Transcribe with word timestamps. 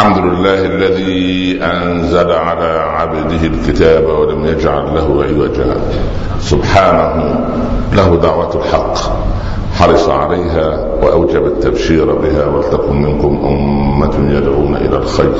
الحمد 0.00 0.18
لله 0.18 0.64
الذي 0.64 1.58
أنزل 1.62 2.32
على 2.32 2.80
عبده 2.80 3.46
الكتاب 3.46 4.04
ولم 4.04 4.46
يجعل 4.46 4.94
له 4.94 5.24
عوجا. 5.24 5.76
سبحانه 6.40 7.40
له 7.96 8.16
دعوة 8.16 8.56
الحق. 8.56 8.96
حرص 9.74 10.08
عليها 10.08 10.86
وأوجب 11.02 11.46
التبشير 11.46 12.14
بها 12.14 12.46
ولتكن 12.46 13.02
منكم 13.02 13.40
أمة 13.44 14.36
يدعون 14.36 14.76
إلى 14.76 14.96
الخير. 14.96 15.32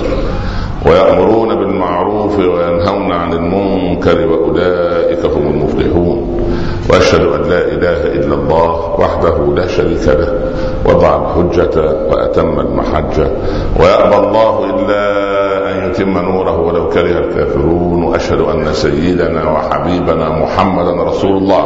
ويأمرون 0.87 1.55
بالمعروف 1.55 2.39
وينهون 2.39 3.13
عن 3.13 3.33
المنكر 3.33 4.27
وأولئك 4.27 5.25
هم 5.25 5.47
المفلحون. 5.47 6.40
وأشهد 6.91 7.21
أن 7.21 7.43
لا 7.51 7.61
إله 7.65 8.01
إلا 8.19 8.35
الله 8.35 8.71
وحده 9.01 9.37
لا 9.57 9.67
شريك 9.67 10.09
له 10.09 10.33
وضع 10.87 11.11
الحجة 11.17 11.77
وأتم 12.11 12.61
المحجة 12.61 13.27
ويأبى 13.81 14.17
الله 14.17 14.65
إلا 14.71 15.30
ان 15.91 15.95
يتم 15.95 16.19
نوره 16.19 16.61
ولو 16.61 16.89
كره 16.89 17.19
الكافرون 17.19 18.03
وأشهد 18.03 18.41
أن 18.41 18.73
سيدنا 18.73 19.51
وحبيبنا 19.51 20.29
محمدا 20.29 21.03
رسول 21.03 21.37
الله. 21.37 21.65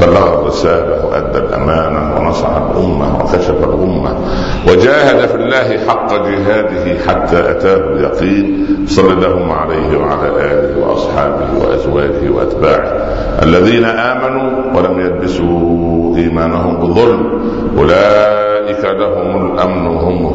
بلغ 0.00 0.40
الرسالة 0.40 1.06
وأدى 1.06 1.38
الأمانة 1.38 2.16
ونصح 2.16 2.48
الأمة 2.48 3.20
وكشف 3.20 3.64
الأمة 3.64 4.14
وجاهد 4.68 5.28
في 5.28 5.34
الله 5.34 5.86
حق 5.88 6.12
جهاده 6.14 6.98
حتى 7.08 7.50
أتاه 7.50 7.76
اليقين. 7.76 8.66
صلى 8.86 9.12
اللهم 9.12 9.52
عليه 9.52 9.98
وعلى 9.98 10.28
آله 10.28 10.86
وأصحابه 10.86 11.48
وأزواجه 11.60 12.30
وأتباعه 12.30 12.92
الذين 13.42 13.84
آمنوا 13.84 14.76
ولم 14.76 15.00
يلبسوا 15.00 16.16
إيمانهم 16.16 16.76
بظلم. 16.76 17.22
أولئك 17.78 18.84
لهم 18.84 19.52
الأمن 19.52 19.86
بعد 19.86 20.29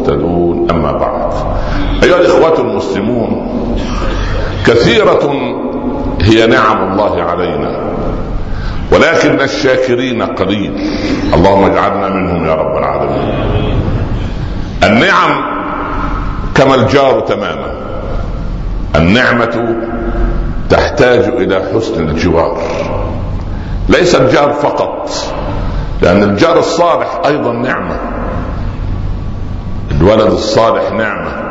أيها 2.05 2.18
الإخوة 2.18 2.59
المسلمون 2.59 3.48
كثيرة 4.66 5.34
هي 6.21 6.48
نعم 6.48 6.91
الله 6.91 7.24
علينا 7.24 7.96
ولكن 8.91 9.41
الشاكرين 9.41 10.21
قليل. 10.21 10.90
اللهم 11.34 11.63
اجعلنا 11.63 12.10
منهم 12.10 12.46
يا 12.46 12.55
رب 12.55 12.77
العالمين. 12.77 13.34
النعم 14.84 15.43
كما 16.55 16.76
الجار 16.76 17.20
تماما. 17.20 17.71
النعمة 18.96 19.76
تحتاج 20.70 21.20
إلى 21.20 21.62
حسن 21.74 22.10
الجوار. 22.10 22.58
ليس 23.90 24.15
الجار 24.15 24.54
فقط 24.54 25.10
لأن 26.02 26.24
الجار 26.24 26.60
الصالح 26.60 27.21
أيضا 27.26 27.54
نعمة. 27.54 27.99
الولد 29.91 30.32
الصالح 30.32 30.91
نعمة. 30.91 31.45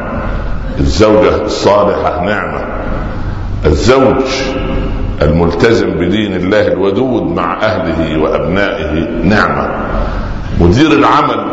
الزوجة 0.81 1.45
الصالحة 1.45 2.25
نعمة. 2.25 2.65
الزوج 3.67 4.25
الملتزم 5.23 5.91
بدين 5.91 6.35
الله 6.37 6.69
الودود 6.69 7.23
مع 7.23 7.63
أهله 7.63 8.23
وأبنائه 8.23 9.09
نعمة. 9.25 9.69
مدير 10.61 10.93
العمل 10.93 11.53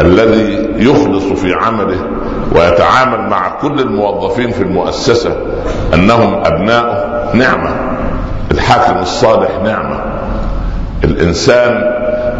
الذي 0.00 0.68
يخلص 0.76 1.24
في 1.24 1.54
عمله 1.54 2.06
ويتعامل 2.54 3.30
مع 3.30 3.48
كل 3.60 3.80
الموظفين 3.80 4.50
في 4.50 4.62
المؤسسة 4.62 5.36
أنهم 5.94 6.34
ابناؤه 6.44 7.34
نعمة. 7.34 7.70
الحاكم 8.50 9.00
الصالح 9.02 9.50
نعمة. 9.64 10.00
الإنسان 11.04 11.92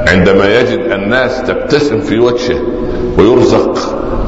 عندما 0.09 0.61
يجد 0.61 0.79
الناس 0.79 1.43
تبتسم 1.43 2.01
في 2.01 2.19
وجهه 2.19 2.61
ويرزق 3.19 3.79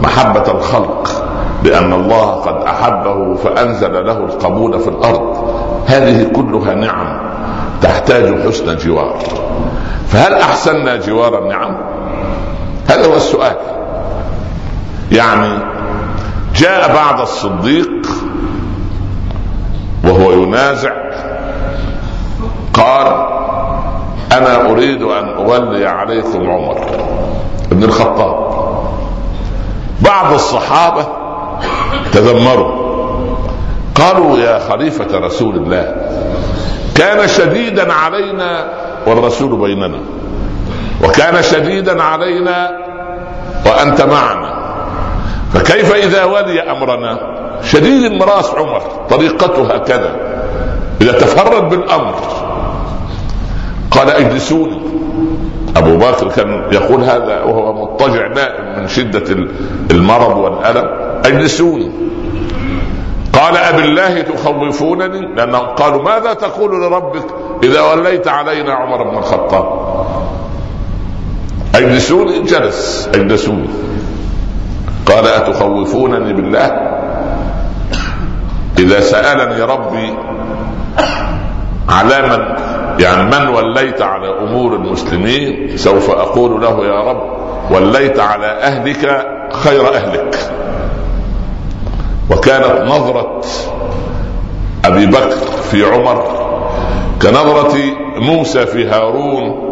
محبة 0.02 0.50
الخلق 0.50 1.23
لأن 1.62 1.92
الله 1.92 2.30
قد 2.30 2.62
أحبه 2.62 3.34
فأنزل 3.34 4.06
له 4.06 4.18
القبول 4.18 4.80
في 4.80 4.88
الأرض. 4.88 5.54
هذه 5.86 6.24
كلها 6.36 6.74
نعم 6.74 7.20
تحتاج 7.82 8.46
حسن 8.46 8.76
جوار 8.76 9.16
فهل 10.08 10.34
احسنا 10.34 10.96
جوار 10.96 11.38
النعم؟ 11.38 11.76
هذا 12.88 13.06
هو 13.06 13.16
السؤال. 13.16 13.56
يعني 15.12 15.58
جاء 16.56 16.94
بعد 16.94 17.20
الصديق 17.20 18.08
وهو 20.04 20.32
ينازع 20.32 20.92
قال 22.74 23.06
أنا 24.32 24.70
أريد 24.70 25.02
أن 25.02 25.28
أولي 25.28 25.86
عليكم 25.86 26.50
عمر 26.50 26.86
بن 27.70 27.82
الخطاب. 27.82 28.54
بعض 30.00 30.32
الصحابة 30.32 31.06
تذمروا. 32.12 32.84
قالوا 33.94 34.38
يا 34.38 34.58
خليفة 34.58 35.18
رسول 35.18 35.56
الله 35.56 35.94
كان 36.94 37.28
شديدا 37.28 37.92
علينا 37.92 38.68
والرسول 39.06 39.60
بيننا 39.60 40.00
وكان 41.04 41.42
شديدا 41.42 42.02
علينا 42.02 42.70
وأنت 43.66 44.02
معنا. 44.02 44.54
فكيف 45.54 45.94
إذا 45.94 46.24
ولي 46.24 46.60
أمرنا؟ 46.70 47.18
شديد 47.62 48.12
المراس 48.12 48.54
عمر 48.54 48.82
طريقته 49.10 49.74
هكذا 49.74 50.10
إذا 51.00 51.12
تفرد 51.12 51.68
بالأمر. 51.68 52.14
قال 53.90 54.10
اجلسوني. 54.10 54.80
أبو 55.76 55.96
بكر 55.96 56.28
كان 56.28 56.62
يقول 56.72 57.02
هذا 57.02 57.42
وهو 57.42 57.72
مضطجع 57.72 58.26
نائم 58.26 58.80
من 58.80 58.88
شدة 58.88 59.46
المرض 59.90 60.36
والألم. 60.36 61.13
اجلسوني 61.24 61.90
قال 63.32 63.56
أبي 63.56 63.84
الله 63.84 64.20
تخوفونني؟ 64.20 65.34
لأنهم 65.34 65.66
قالوا 65.66 66.02
ماذا 66.02 66.34
تقول 66.34 66.82
لربك 66.82 67.26
إذا 67.62 67.80
وليت 67.80 68.28
علينا 68.28 68.74
عمر 68.74 69.10
بن 69.10 69.18
الخطاب؟ 69.18 69.66
اجلسوني 71.74 72.38
جلس. 72.38 73.08
اجلسوني 73.14 73.68
قال 75.06 75.26
أتخوفونني 75.26 76.32
بالله؟ 76.32 76.66
إذا 78.78 79.00
سألني 79.00 79.62
ربي 79.62 80.14
على 81.88 82.22
من 82.22 82.40
يعني 83.02 83.22
من 83.22 83.48
وليت 83.48 84.02
على 84.02 84.28
أمور 84.38 84.76
المسلمين 84.76 85.76
سوف 85.76 86.10
أقول 86.10 86.62
له 86.62 86.86
يا 86.86 87.00
رب 87.10 87.22
وليت 87.70 88.20
على 88.20 88.46
أهلك 88.46 89.26
خير 89.52 89.94
أهلك. 89.94 90.23
وكانت 92.30 92.82
نظرة 92.86 93.40
أبي 94.84 95.06
بكر 95.06 95.30
في 95.70 95.84
عمر 95.84 96.24
كنظرة 97.22 97.74
موسى 98.16 98.66
في 98.66 98.86
هارون 98.86 99.64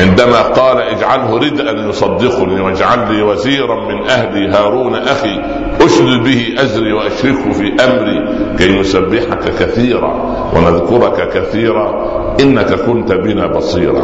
عندما 0.00 0.42
قال 0.42 0.78
اجعله 0.80 1.36
ردءا 1.38 1.88
يصدقني 1.88 2.60
واجعل 2.60 3.12
لي 3.14 3.22
وزيرا 3.22 3.74
من 3.88 4.10
أهلي 4.10 4.48
هارون 4.48 4.94
أخي 4.94 5.42
أشدد 5.80 6.24
به 6.24 6.54
ازري 6.58 6.92
وأشركه 6.92 7.52
في 7.52 7.84
أمري 7.84 8.46
كي 8.58 8.80
نسبحك 8.80 9.54
كثيرا 9.58 10.12
ونذكرك 10.56 11.28
كثيرا 11.28 11.94
إنك 12.40 12.74
كنت 12.74 13.12
بنا 13.12 13.46
بصيرا. 13.46 14.02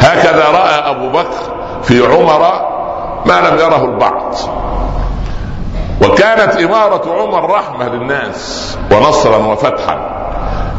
هكذا 0.00 0.44
رأى 0.52 0.90
أبو 0.90 1.08
بكر 1.08 1.54
في 1.82 2.06
عمر 2.06 2.40
ما 3.26 3.48
لم 3.48 3.58
يره 3.58 3.84
البعض. 3.84 4.34
وكانت 6.02 6.56
إمارة 6.56 7.22
عمر 7.22 7.50
رحمة 7.50 7.88
للناس 7.88 8.78
ونصرا 8.92 9.36
وفتحا. 9.36 10.20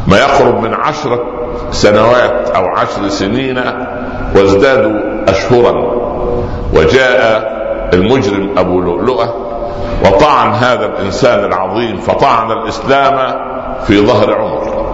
ما 0.06 0.18
يقرب 0.18 0.62
من 0.62 0.74
عشرة 0.74 1.24
سنوات 1.70 2.50
أو 2.50 2.66
عشر 2.66 3.08
سنين 3.08 3.64
وازدادوا 4.36 5.00
أشهرا. 5.28 6.02
وجاء 6.74 7.52
المجرم 7.94 8.58
أبو 8.58 8.80
لؤلؤة 8.80 9.34
وطعن 10.06 10.50
هذا 10.50 10.86
الإنسان 10.86 11.44
العظيم 11.44 11.96
فطعن 11.96 12.50
الإسلام 12.50 13.38
في 13.86 14.06
ظهر 14.06 14.34
عمر. 14.34 14.92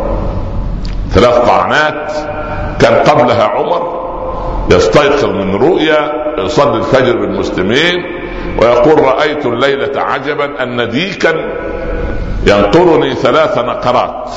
ثلاث 1.10 1.48
طعنات 1.48 2.12
كان 2.80 2.94
قبلها 2.94 3.44
عمر 3.44 3.98
يستيقظ 4.70 5.24
من 5.24 5.54
رؤيا 5.54 6.10
يصلي 6.38 6.76
الفجر 6.76 7.12
بالمسلمين 7.12 8.17
ويقول 8.62 9.02
رأيت 9.02 9.46
الليلة 9.46 10.00
عجبا 10.00 10.62
أن 10.62 10.88
ديكا 10.88 11.34
ينقرني 12.46 13.14
ثلاث 13.14 13.58
نقرات. 13.58 14.30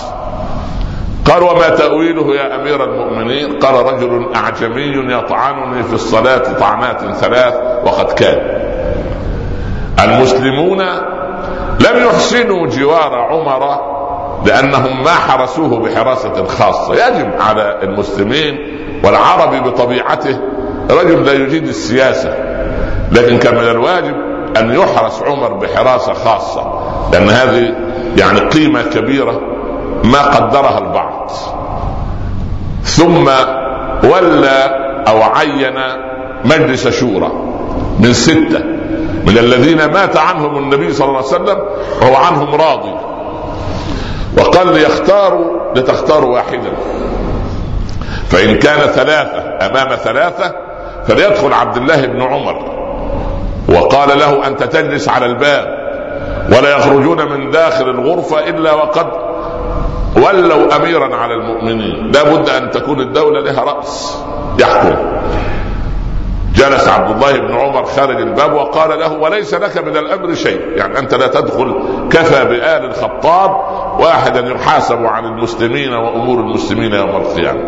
قال 1.26 1.44
وما 1.44 1.70
تأويله 1.70 2.36
يا 2.36 2.56
أمير 2.56 2.84
المؤمنين؟ 2.84 3.60
قال 3.60 3.94
رجل 3.94 4.30
أعجمي 4.36 5.14
يطعنني 5.14 5.84
في 5.84 5.94
الصلاة 5.94 6.54
طعنات 6.60 7.16
ثلاث 7.16 7.54
وقد 7.84 8.12
كان. 8.12 8.62
المسلمون 10.04 10.82
لم 11.80 12.06
يحسنوا 12.06 12.68
جوار 12.68 13.16
عمر 13.16 13.92
لأنهم 14.46 15.04
ما 15.04 15.12
حرسوه 15.12 15.80
بحراسة 15.80 16.46
خاصة. 16.46 16.94
يجب 16.94 17.32
على 17.40 17.80
المسلمين 17.84 18.58
والعربي 19.04 19.60
بطبيعته 19.60 20.40
رجل 20.92 21.26
لا 21.26 21.34
يجيد 21.34 21.68
السياسة. 21.68 22.51
لكن 23.12 23.38
كان 23.38 23.56
من 23.56 23.70
الواجب 23.70 24.16
أن 24.58 24.72
يحرس 24.74 25.22
عمر 25.22 25.54
بحراسة 25.54 26.14
خاصة 26.14 26.82
لأن 27.14 27.30
هذه 27.30 27.76
يعني 28.18 28.40
قيمة 28.40 28.82
كبيرة 28.82 29.42
ما 30.04 30.22
قدرها 30.22 30.78
البعض. 30.78 31.32
ثم 32.84 33.30
ولى 34.04 34.76
أو 35.08 35.24
عين 35.24 35.80
مجلس 36.46 36.88
شورى 36.88 37.32
من 38.00 38.14
ستة 38.14 38.60
من 39.26 39.38
الذين 39.38 39.86
مات 39.86 40.18
عنهم 40.18 40.58
النبي 40.58 40.94
صلى 40.94 41.08
الله 41.08 41.18
عليه 41.18 41.28
وسلم 41.28 41.60
وهو 42.02 42.16
عنهم 42.16 42.56
راضي. 42.56 42.96
وقال 44.38 44.74
ليختاروا 44.74 45.74
لتختاروا 45.76 46.34
واحدا. 46.34 46.72
فإن 48.30 48.56
كان 48.56 48.80
ثلاثة 48.80 49.66
أمام 49.66 49.96
ثلاثة 49.96 50.56
فليدخل 51.08 51.54
عبد 51.54 51.78
الله 51.78 52.06
بن 52.06 52.22
عمر. 52.22 52.81
وقال 53.70 54.20
له 54.20 54.48
أنت 54.48 54.64
تجلس 54.64 55.10
على 55.10 55.26
الباب 55.26 55.82
ولا 56.58 56.78
يخرجون 56.78 57.32
من 57.32 57.52
داخل 57.52 57.90
الغرفة 57.90 58.50
إلا 58.50 58.74
وقد 58.74 59.08
ولوا 60.16 60.76
أميرا 60.76 61.16
على 61.16 61.34
المؤمنين. 61.34 62.12
لا 62.12 62.24
بد 62.24 62.50
أن 62.50 62.72
تكون 62.72 63.00
الدولة 63.00 63.42
لها 63.42 63.64
رأس. 63.64 64.24
يحكم. 64.60 64.96
جلس 66.56 66.88
عبد 66.88 67.12
الله 67.12 67.38
بن 67.38 67.54
عمر 67.54 67.86
خارج 67.86 68.22
الباب 68.22 68.54
وقال 68.54 69.00
له 69.00 69.14
وليس 69.14 69.54
لك 69.54 69.78
من 69.78 69.98
الأمر 69.98 70.34
شيء. 70.34 70.62
يعني 70.76 71.00
أنت 71.00 71.14
لا 71.14 71.28
تدخل. 71.28 71.84
كفى 72.12 72.46
بآل 72.46 72.86
الخطاب 72.86 73.52
واحدا 74.00 74.40
يحاسب 74.40 75.06
عن 75.06 75.26
المسلمين 75.26 75.94
وأمور 75.94 76.40
المسلمين 76.40 76.94
يوم 76.94 77.16
القيامة. 77.16 77.62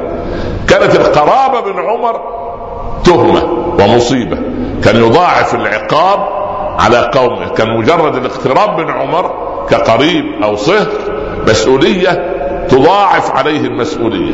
كانت 0.68 0.96
القرابة 0.96 1.60
بن 1.62 1.80
عمر 1.80 2.22
تهمة 3.04 3.44
ومصيبة. 3.80 4.38
كان 4.84 4.96
يضاعف 4.96 5.56
العقاب 5.56 6.20
على 6.80 7.12
قومه. 7.14 7.50
كان 7.50 7.78
مجرد 7.78 8.16
الاقتراب 8.16 8.80
من 8.80 8.92
عمر 8.92 9.32
كقريب 9.70 10.44
أو 10.44 10.56
صهر 10.56 10.88
مسؤولية 11.48 12.34
تضاعف 12.70 13.32
عليه 13.32 13.60
المسؤولية. 13.60 14.34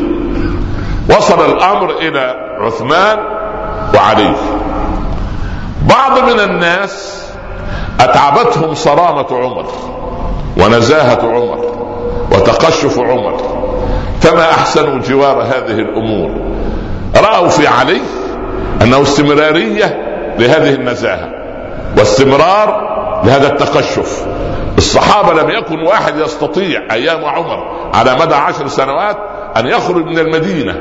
وصل 1.09 1.51
الأمر 1.51 1.91
إلى 1.91 2.35
عثمان 2.59 3.17
وعلي. 3.95 4.33
بعض 5.89 6.19
من 6.19 6.39
الناس 6.39 7.23
أتعبتهم 7.99 8.73
صرامة 8.73 9.27
عمر 9.31 9.65
ونزاهة 10.57 11.19
عمر 11.23 11.65
وتقشف 12.31 12.99
عمر. 12.99 13.37
فما 14.21 14.51
احسنوا 14.51 15.01
جوار 15.01 15.41
هذه 15.41 15.79
الأمور؟ 15.79 16.31
رأوا 17.15 17.47
في 17.47 17.67
علي 17.67 18.01
أنه 18.81 19.01
استمرارية 19.01 20.08
لهذه 20.39 20.73
النزاهه 20.73 21.29
واستمرار 21.97 22.89
لهذا 23.25 23.47
التقشف. 23.47 24.25
الصحابة 24.77 25.41
لم 25.41 25.49
يكن 25.49 25.81
واحد 25.81 26.17
يستطيع 26.17 26.81
أيام 26.91 27.25
عمر 27.25 27.89
على 27.93 28.15
مدى 28.15 28.35
عشر 28.35 28.67
سنوات 28.67 29.17
أن 29.57 29.67
يخرج 29.67 30.05
من 30.05 30.19
المدينة 30.19 30.71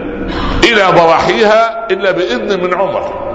إلى 0.65 0.83
ضواحيها 0.97 1.87
إلا 1.91 2.11
بإذن 2.11 2.63
من 2.65 2.75
عمر. 2.75 3.29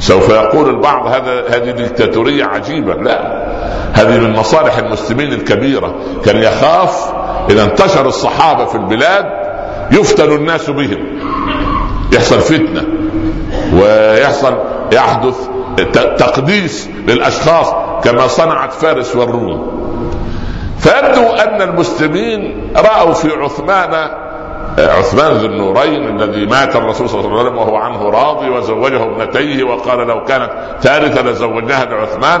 سوف 0.00 0.28
يقول 0.28 0.68
البعض 0.68 1.06
هذا 1.06 1.44
هذه 1.48 1.70
ديكتاتورية 1.70 2.44
عجيبة. 2.44 2.94
لا 2.94 3.48
هذه 3.94 4.18
من 4.18 4.32
مصالح 4.32 4.78
المسلمين 4.78 5.32
الكبيرة. 5.32 5.94
كان 6.24 6.36
يخاف 6.36 7.12
إذا 7.50 7.64
انتشر 7.64 8.06
الصحابة 8.06 8.64
في 8.64 8.74
البلاد 8.74 9.24
يفتن 9.92 10.32
الناس 10.32 10.70
بهم. 10.70 11.18
يحصل 12.12 12.40
فتنة. 12.40 12.97
ويحصل 13.78 14.54
يحدث 14.92 15.48
تقديس 16.18 16.88
للأشخاص 17.08 17.74
كما 18.04 18.26
صنعت 18.26 18.72
فارس 18.72 19.16
والروم. 19.16 19.78
فيبدو 20.78 21.26
أن 21.26 21.62
المسلمين 21.62 22.72
رأوا 22.76 23.12
في 23.14 23.28
عثمان 23.32 24.10
عثمان 24.78 25.32
ذو 25.32 25.46
النورين 25.46 26.20
الذي 26.20 26.46
مات 26.46 26.76
الرسول 26.76 27.08
صلى 27.08 27.20
الله 27.20 27.30
عليه 27.30 27.40
وسلم 27.42 27.58
وهو 27.58 27.76
عنه 27.76 28.02
راضي 28.10 28.50
وزوجه 28.50 29.02
ابنتيه 29.02 29.64
وقال 29.64 29.98
لو 29.98 30.24
كانت 30.24 30.50
ثالثة 30.80 31.22
لزوجناها 31.22 31.84
لعثمان 31.84 32.40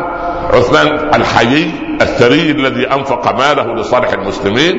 عثمان 0.52 0.86
الحيي 1.14 1.72
الثري 2.02 2.50
الذي 2.50 2.86
أنفق 2.92 3.34
ماله 3.38 3.74
لصالح 3.74 4.12
المسلمين 4.12 4.74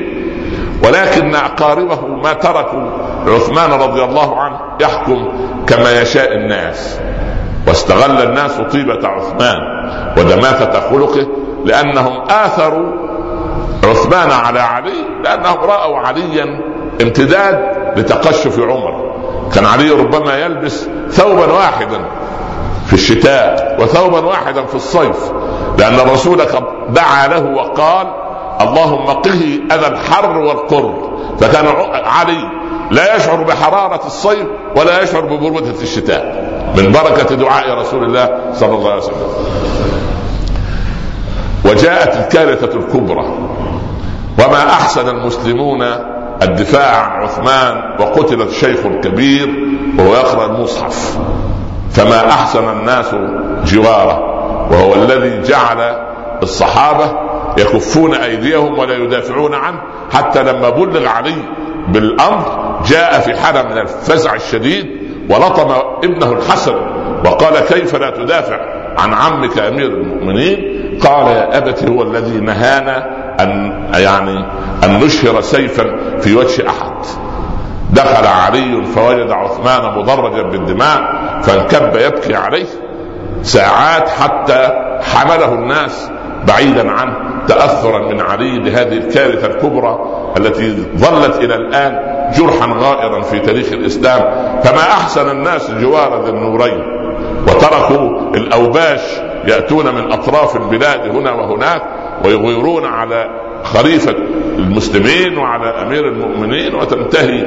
ولكن 0.84 1.34
أقاربه 1.34 2.06
ما 2.06 2.32
تركوا 2.32 2.90
عثمان 3.26 3.72
رضي 3.72 4.04
الله 4.04 4.40
عنه 4.40 4.58
يحكم 4.80 5.28
كما 5.66 6.00
يشاء 6.00 6.34
الناس. 6.34 7.00
واستغل 7.68 8.22
الناس 8.22 8.52
طيبة 8.72 9.08
عثمان 9.08 9.56
ودماثة 10.18 10.90
خلقه 10.90 11.26
لأنهم 11.64 12.22
آثروا 12.30 12.92
عثمان 13.84 14.30
على 14.30 14.60
علي 14.60 15.22
لأنهم 15.24 15.58
رأوا 15.60 15.98
عليا 15.98 16.60
امتداد 17.02 17.58
لتقشف 17.96 18.58
عمر. 18.58 19.10
كان 19.54 19.66
علي 19.66 19.90
ربما 19.90 20.38
يلبس 20.38 20.88
ثوبا 21.10 21.52
واحدا 21.52 22.00
في 22.86 22.92
الشتاء 22.92 23.76
وثوبا 23.80 24.26
واحدا 24.26 24.66
في 24.66 24.74
الصيف 24.74 25.32
لأن 25.78 25.94
الرسول 25.94 26.40
قد 26.40 26.64
دعا 26.88 27.28
له 27.28 27.44
وقال 27.54 28.06
اللهم 28.60 29.06
قه 29.06 29.60
أذى 29.72 29.86
الحر 29.86 30.38
والقر. 30.38 31.10
فكان 31.40 31.66
علي 32.04 32.59
لا 32.90 33.16
يشعر 33.16 33.42
بحرارة 33.42 34.06
الصيف 34.06 34.46
ولا 34.76 35.02
يشعر 35.02 35.20
ببرودة 35.20 35.82
الشتاء. 35.82 36.50
من 36.76 36.92
بركة 36.92 37.34
دعاء 37.34 37.78
رسول 37.78 38.04
الله 38.04 38.40
صلى 38.52 38.74
الله 38.74 38.90
عليه 38.90 39.02
وسلم. 39.02 39.16
وجاءت 41.64 42.16
الكارثة 42.16 42.78
الكبرى. 42.78 43.38
وما 44.38 44.70
أحسن 44.70 45.08
المسلمون 45.08 45.82
الدفاع 46.42 46.96
عن 46.96 47.22
عثمان 47.22 48.00
وقتل 48.00 48.42
الشيخ 48.42 48.86
الكبير 48.86 49.48
وهو 49.98 50.14
يقرأ 50.14 50.46
المصحف. 50.46 51.18
فما 51.92 52.30
أحسن 52.30 52.68
الناس 52.68 53.14
جواره 53.64 54.18
وهو 54.70 54.94
الذي 54.94 55.42
جعل 55.42 55.96
الصحابة 56.42 57.12
يكفون 57.58 58.14
أيديهم 58.14 58.78
ولا 58.78 58.94
يدافعون 58.94 59.54
عنه 59.54 59.80
حتى 60.12 60.42
لما 60.42 60.70
بلغ 60.70 61.06
علي 61.08 61.34
بالأمر 61.88 62.80
جاء 62.86 63.20
في 63.20 63.40
حالة 63.40 63.62
من 63.62 63.78
الفزع 63.78 64.34
الشديد 64.34 64.86
ولطم 65.30 65.70
ابنه 66.04 66.32
الحسن 66.32 66.74
وقال 67.24 67.60
كيف 67.60 67.96
لا 67.96 68.10
تدافع 68.10 68.60
عن 68.98 69.14
عمك 69.14 69.58
أمير 69.58 69.86
المؤمنين؟ 69.86 70.80
قال 71.02 71.26
يا 71.26 71.58
ابت 71.58 71.88
هو 71.88 72.02
الذي 72.02 72.40
نهانا 72.40 73.06
أن 73.40 73.82
يعني 73.94 74.44
أن 74.84 75.00
نشهر 75.00 75.40
سيفا 75.40 75.84
في 76.20 76.34
وجه 76.34 76.68
أحد. 76.68 76.92
دخل 77.92 78.26
علي 78.26 78.84
فوجد 78.84 79.30
عثمان 79.30 79.98
مدرجا 79.98 80.42
بالدماء 80.42 81.00
فانكب 81.42 81.96
يبكي 81.96 82.34
عليه 82.34 82.66
ساعات 83.42 84.08
حتى 84.08 84.68
حمله 85.02 85.54
الناس 85.54 86.10
بعيدا 86.48 86.90
عنه. 86.90 87.29
تاثرا 87.50 88.12
من 88.12 88.20
علي 88.20 88.58
بهذه 88.58 88.96
الكارثة 88.96 89.46
الكبرى 89.46 89.98
التي 90.36 90.86
ظلت 90.96 91.36
إلى 91.36 91.54
الآن 91.54 91.92
جرحا 92.38 92.66
غائرا 92.66 93.20
في 93.20 93.38
تاريخ 93.38 93.72
الإسلام. 93.72 94.20
فما 94.62 94.82
أحسن 94.82 95.30
الناس 95.30 95.70
جوار 95.70 96.24
ذي 96.24 96.30
النورين 96.30 96.80
وتركوا 97.48 98.36
الأوباش 98.36 99.00
يأتون 99.46 99.94
من 99.94 100.12
أطراف 100.12 100.56
البلاد 100.56 101.16
هنا 101.16 101.32
وهناك 101.32 101.82
ويغيرون 102.24 102.84
على 102.84 103.24
خليفة 103.64 104.14
المسلمين 104.58 105.38
وعلى 105.38 105.82
أمير 105.82 106.08
المؤمنين 106.08 106.74
وتنتهي 106.74 107.46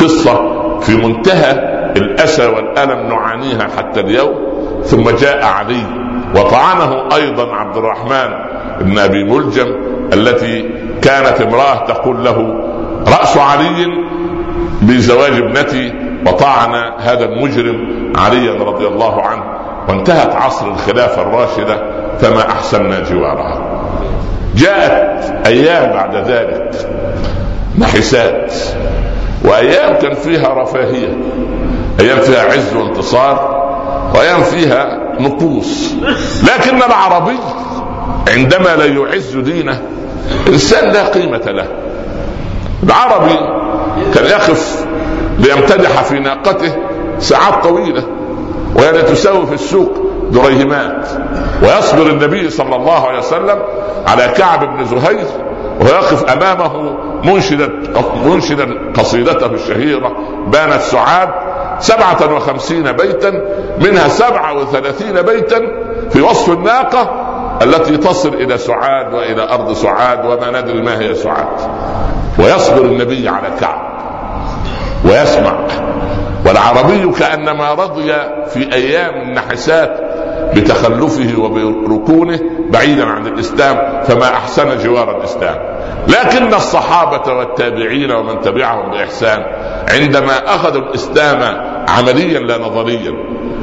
قصة 0.00 0.36
في 0.80 0.96
منتهى 0.96 1.52
الأسى 1.96 2.46
والألم 2.46 3.08
نعانيها 3.08 3.68
حتى 3.76 4.00
اليوم. 4.00 4.50
ثم 4.84 5.10
جاء 5.10 5.44
علي 5.44 5.84
وطعنه 6.36 7.16
أيضا 7.16 7.54
عبد 7.54 7.76
الرحمن 7.76 8.59
بن 8.80 8.98
أبي 8.98 9.24
ملجم 9.24 9.74
التي 10.12 10.70
كانت 11.02 11.40
امرأة 11.40 11.86
تقول 11.86 12.24
له 12.24 12.54
رأس 13.08 13.36
علي 13.36 13.86
بزواج 14.82 15.32
ابنتي 15.32 15.92
وطعن 16.26 16.74
هذا 16.98 17.24
المجرم 17.24 18.12
عليا 18.16 18.52
رضي 18.52 18.86
الله 18.86 19.22
عنه 19.22 19.42
وانتهت 19.88 20.34
عصر 20.34 20.68
الخلافة 20.68 21.22
الراشدة 21.22 21.82
فما 22.18 22.50
احسننا 22.50 23.00
جوارها. 23.00 23.60
جاءت 24.56 25.46
أيام 25.46 25.92
بعد 25.92 26.16
ذلك 26.16 26.88
نحسات 27.78 28.54
وأيام 29.44 29.98
كان 29.98 30.14
فيها 30.14 30.62
رفاهية 30.62 31.16
أيام 32.00 32.18
فيها 32.18 32.42
عز 32.42 32.76
وانتصار 32.76 33.60
وأيام 34.14 34.42
فيها 34.42 34.98
نقوص 35.20 35.94
لكن 36.42 36.76
العربي 36.76 37.36
عندما 38.28 38.76
لا 38.76 38.84
يعز 38.84 39.36
دينه 39.36 39.82
انسان 40.48 40.92
لا 40.92 41.04
قيمة 41.04 41.38
له. 41.46 41.66
العربي 42.82 43.36
كان 44.14 44.24
يقف 44.24 44.86
ليمتدح 45.38 46.02
في 46.02 46.18
ناقته 46.18 46.76
ساعات 47.18 47.64
طويلة 47.64 48.02
وهي 48.74 49.02
تساوي 49.02 49.46
في 49.46 49.54
السوق 49.54 49.98
دريهمات 50.30 51.08
ويصبر 51.62 52.06
النبي 52.10 52.50
صلى 52.50 52.76
الله 52.76 53.06
عليه 53.06 53.18
وسلم 53.18 53.62
على 54.06 54.28
كعب 54.36 54.76
بن 54.76 54.84
زهير 54.84 55.26
ويقف 55.80 56.24
أمامه 56.24 56.96
منشدا 57.24 57.68
منشدا 58.26 58.92
قصيدته 58.96 59.46
الشهيرة 59.46 60.12
بانت 60.46 60.80
سعاد 60.82 61.28
سبعة 61.80 62.34
وخمسين 62.36 62.92
بيتا 62.92 63.30
منها 63.80 64.08
سبعة 64.08 64.54
وثلاثين 64.56 65.22
بيتا 65.22 65.60
في 66.10 66.20
وصف 66.20 66.48
الناقة 66.50 67.29
التي 67.62 67.96
تصل 67.96 68.34
إلى 68.34 68.58
سعاد 68.58 69.14
وإلى 69.14 69.42
أرض 69.42 69.72
سعاد 69.72 70.26
وما 70.26 70.60
ندري 70.60 70.82
ما 70.82 70.98
هي 70.98 71.14
سعاد. 71.14 71.46
ويصبر 72.38 72.84
النبي 72.84 73.28
على 73.28 73.48
كعب 73.60 73.90
ويسمع. 75.04 75.66
والعربي 76.46 77.12
كأنما 77.18 77.74
رضي 77.74 78.12
في 78.48 78.72
أيام 78.72 79.14
النحسات 79.14 80.00
بتخلفه 80.56 81.40
وبركونه 81.40 82.40
بعيدا 82.70 83.04
عن 83.04 83.26
الإسلام 83.26 84.02
فما 84.02 84.26
أحسن 84.28 84.78
جوار 84.78 85.18
الإسلام. 85.18 85.56
لكن 86.08 86.54
الصحابة 86.54 87.32
والتابعين 87.32 88.10
ومن 88.12 88.40
تبعهم 88.40 88.90
بإحسان 88.90 89.42
عندما 89.88 90.54
أخذوا 90.54 90.82
الإسلام 90.82 91.42
عمليا 91.88 92.40
لا 92.40 92.58
نظريا 92.58 93.10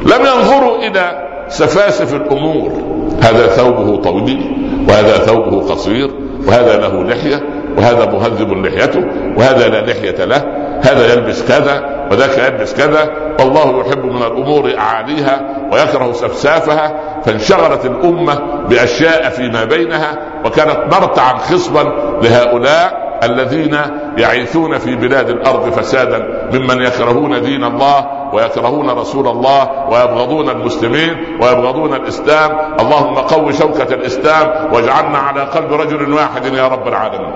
لم 0.06 0.26
ينظروا 0.26 0.78
إلى 0.78 1.28
سفاسف 1.48 2.14
الأمور. 2.14 2.97
هذا 3.22 3.48
ثوبه 3.48 4.02
طويل 4.02 4.58
وهذا 4.90 5.18
ثوبه 5.18 5.62
قصير 5.70 6.10
وهذا 6.48 6.78
له 6.78 7.04
لحية 7.04 7.44
وهذا 7.78 8.06
مهذب 8.06 8.52
لحيته 8.66 9.06
وهذا 9.38 9.68
لا 9.68 9.92
لحية 9.92 10.26
له 10.26 10.44
هذا 10.82 11.14
يلبس 11.14 11.44
كذا 11.48 12.08
وذاك 12.12 12.38
يلبس 12.38 12.74
كذا 12.74 13.10
والله 13.40 13.80
يحب 13.80 14.06
من 14.06 14.22
الأمور 14.24 14.74
أعاليها 14.78 15.42
ويكره 15.74 16.12
سفسافها 16.12 16.94
فانشغلت 17.26 17.86
الأمة 17.86 18.40
بأشياء 18.70 19.30
فيما 19.30 19.64
بينها 19.64 20.18
وكانت 20.46 20.78
مرتعا 20.94 21.38
خصبا 21.38 21.84
لهؤلاء 22.24 23.08
الذين 23.24 23.78
يعيثون 24.18 24.78
في 24.78 24.96
بلاد 24.96 25.30
الأرض 25.30 25.70
فسادا 25.70 26.50
ممن 26.54 26.82
يكرهون 26.82 27.42
دين 27.42 27.64
الله 27.64 28.06
ويكرهون 28.34 28.90
رسول 28.90 29.28
الله 29.28 29.70
ويبغضون 29.90 30.50
المسلمين 30.50 31.16
ويبغضون 31.42 31.94
الإسلام. 31.94 32.52
اللهم 32.80 33.16
قو 33.16 33.52
شوكة 33.52 33.94
الإسلام 33.94 34.74
واجعلنا 34.74 35.18
على 35.18 35.42
قلب 35.42 35.74
رجل 35.74 36.14
واحد 36.14 36.46
يا 36.46 36.68
رب 36.68 36.88
العالمين. 36.88 37.34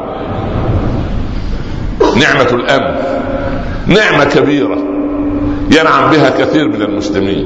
نعمة 2.02 2.50
الأمن 2.54 2.96
نعمة 3.88 4.24
كبيرة 4.24 4.78
ينعم 5.72 6.12
بها 6.12 6.30
كثير 6.30 6.68
من 6.68 6.82
المسلمين. 6.82 7.46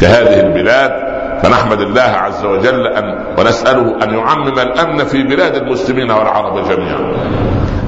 كهذه 0.00 0.40
البلاد 0.40 1.08
فنحمد 1.42 1.80
الله 1.80 2.00
عز 2.00 2.44
وجل 2.44 2.86
أن 2.86 3.04
ونسأله 3.38 4.04
أن 4.04 4.14
يعمم 4.14 4.58
الأمن 4.58 5.04
في 5.04 5.22
بلاد 5.22 5.54
المسلمين 5.56 6.10
والعرب 6.10 6.68
جميعا. 6.68 7.12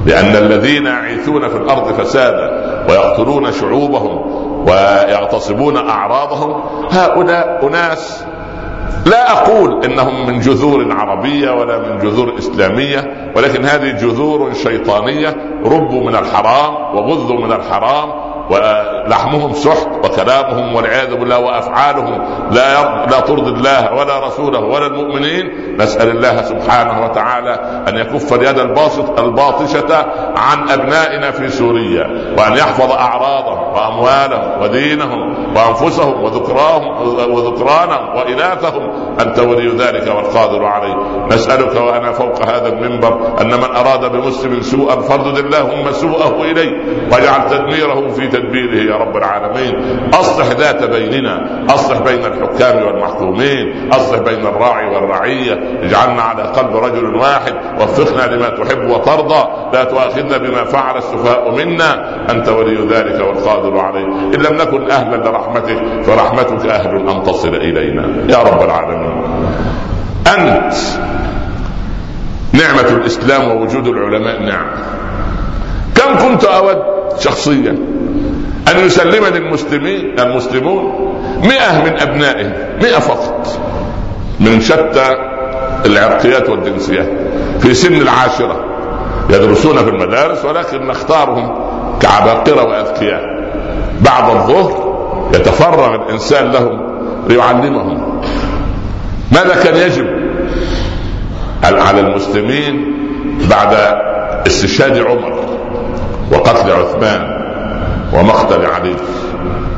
لأن 0.07 0.37
الذين 0.37 0.87
يعيثون 0.87 1.49
في 1.49 1.57
الأرض 1.57 1.93
فسادا 1.93 2.51
ويقتلون 2.89 3.53
شعوبهم 3.53 4.40
ويغتصبون 4.67 5.77
أعراضهم. 5.77 6.63
هؤلاء 6.91 7.67
أناس 7.69 8.25
لا 9.07 9.33
أقول 9.33 9.85
إنهم 9.85 10.27
من 10.27 10.41
جذور 10.41 10.93
عربية 10.93 11.51
ولا 11.51 11.79
من 11.79 11.99
جذور 11.99 12.39
إسلامية 12.39 13.33
ولكن 13.37 13.65
هذه 13.65 13.91
جذور 13.91 14.53
شيطانية 14.53 15.37
ربوا 15.65 16.11
من 16.11 16.17
الحرام 16.17 16.97
وغذوا 16.97 17.41
من 17.41 17.53
الحرام 17.53 18.30
ولحمهم 18.51 19.53
سحت 19.53 19.89
وكلامهم 20.05 20.75
والعياذ 20.75 21.15
بالله 21.15 21.39
وأفعالهم 21.39 22.23
لا 22.51 23.07
لا 23.07 23.21
ترضي 23.21 23.51
الله 23.51 23.95
ولا 23.95 24.27
رسوله 24.27 24.61
ولا 24.61 24.87
المؤمنين. 24.87 25.77
نسأل 25.79 26.11
الله 26.11 26.43
سبحانه 26.43 27.05
وتعالى 27.05 27.85
أن 27.89 27.97
يكف 27.97 28.35
اليد 28.35 28.59
الباسط 28.59 29.21
الباطشة 29.21 30.07
عن 30.37 30.71
أبنائنا 30.71 31.31
في 31.31 31.49
سوريا 31.49 32.35
وأن 32.39 32.53
يحفظ 32.53 32.93
أعراضهم 32.93 33.75
وأموالهم 33.75 34.63
ودينهم 34.63 35.21
وأنفسهم 35.57 36.23
وذكراهم 36.23 36.87
وذكرانهم 37.33 38.17
وإناثهم. 38.17 39.17
أنت 39.21 39.39
ولي 39.39 39.69
ذلك 39.69 40.17
والقادر 40.17 40.65
عليه. 40.65 40.95
نسألك 41.33 41.81
وأنا 41.81 42.13
فوق 42.13 42.43
هذا 42.49 42.69
المنبر 42.69 43.41
أن 43.41 43.47
من 43.47 43.77
أراد 43.77 44.13
بمسلم 44.13 44.61
سوءا 44.61 45.01
فردد 45.01 45.39
اللهم 45.39 45.93
سوءه 45.93 46.43
إليه 46.43 46.71
واجعل 47.13 47.51
تدميره 47.51 48.09
في 48.09 48.27
تدبيره 48.41 48.93
يا 48.93 48.97
رب 48.97 49.17
العالمين. 49.17 49.75
أصلح 50.15 50.47
ذات 50.47 50.85
بيننا 50.85 51.65
أصلح 51.69 51.99
بين 51.99 52.25
الحكام 52.25 52.87
والمحكومين 52.87 53.91
أصلح 53.93 54.19
بين 54.19 54.47
الراعي 54.47 54.87
والرعية. 54.87 55.53
اجعلنا 55.83 56.23
على 56.23 56.43
قلب 56.43 56.77
رجل 56.77 57.15
واحد 57.15 57.55
وفقنا 57.81 58.35
لما 58.35 58.49
تحب 58.49 58.91
وترضى. 58.91 59.49
لا 59.73 59.85
تؤاخذنا 59.85 60.37
بما 60.37 60.65
فعل 60.65 60.97
السفهاء 60.97 61.57
منا. 61.57 62.17
أنت 62.31 62.49
ولي 62.49 62.77
ذلك 62.77 63.21
والقادر 63.21 63.79
عليه. 63.79 64.07
إن 64.07 64.43
لم 64.43 64.57
نكن 64.57 64.91
أهلا 64.91 65.17
لرحمتك 65.17 65.79
فرحمتك 66.03 66.67
أهل 66.67 67.09
أن 67.09 67.23
تصل 67.23 67.55
إلينا. 67.55 68.09
يا 68.29 68.39
رب 68.39 68.63
العالمين. 68.63 69.23
أنت 70.27 70.75
نعمة 72.53 72.89
الإسلام 72.89 73.51
ووجود 73.51 73.87
العلماء 73.87 74.43
نعمه 74.43 74.73
كم 75.95 76.29
كنت 76.29 76.45
أود 76.45 76.83
شخصيا 77.19 77.79
أن 78.69 78.87
يسلمني 78.87 79.39
المسلمين 79.39 80.21
المسلمون 80.21 80.93
مئة 81.43 81.85
من 81.85 82.01
أبنائهم 82.01 82.53
مئة 82.83 82.99
فقط 82.99 83.47
من 84.41 84.61
شتى 84.61 85.17
العرقيات 85.87 86.49
والجنسيات 86.49 87.09
في 87.61 87.75
سن 87.75 87.95
العاشرة. 87.95 88.65
يدرسون 89.31 89.77
في 89.77 89.91
المدارس 89.91 90.45
ولكن 90.45 90.87
نختارهم 90.87 91.59
كعباقرة 92.01 92.63
وأذكياء. 92.65 93.23
بعد 94.01 94.31
الظهر 94.31 94.91
يتفرغ 95.35 95.95
الإنسان 95.95 96.51
لهم 96.51 97.01
ليعلمهم 97.29 98.21
ماذا 99.33 99.55
كان 99.65 99.77
يجب 99.77 100.07
على 101.65 102.01
المسلمين 102.01 102.95
بعد 103.51 103.77
استشهاد 104.47 104.99
عمر 104.99 105.45
وقتل 106.33 106.71
عثمان 106.71 107.30
ومقتل 108.13 108.67
علي 108.67 108.95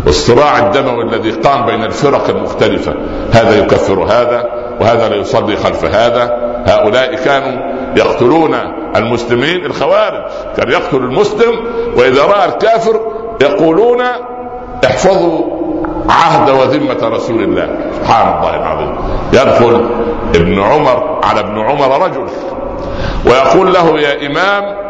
والصراع 0.06 0.58
الدموي 0.58 1.04
الذي 1.04 1.30
قام 1.30 1.66
بين 1.66 1.84
الفرق 1.84 2.28
المختلفة. 2.28 2.94
هذا 3.32 3.58
يكفر 3.58 4.04
هذا 4.04 4.44
وهذا 4.80 5.08
لا 5.08 5.16
يصلي 5.16 5.56
خلف 5.56 5.84
هذا. 5.84 6.52
هؤلاء 6.66 7.14
كانوا 7.14 7.72
يقتلون 7.96 8.54
المسلمين 8.96 9.66
الخوارج. 9.66 10.22
كان 10.56 10.70
يقتل 10.70 10.96
المسلم 10.96 11.54
وإذا 11.96 12.22
رأى 12.22 12.48
الكافر 12.48 13.00
يقولون 13.40 14.02
احفظوا 14.84 15.62
عهد 16.08 16.50
وذمة 16.50 17.08
رسول 17.08 17.42
الله. 17.42 17.68
سبحان 17.96 18.38
الله 18.38 18.56
العظيم. 18.56 18.96
يدخل 19.32 19.86
ابن 20.34 20.60
عمر 20.62 21.20
على 21.24 21.40
ابن 21.40 21.60
عمر 21.60 22.02
رجل. 22.04 22.26
ويقول 23.26 23.72
له 23.74 23.98
يا 24.00 24.26
إمام 24.26 24.81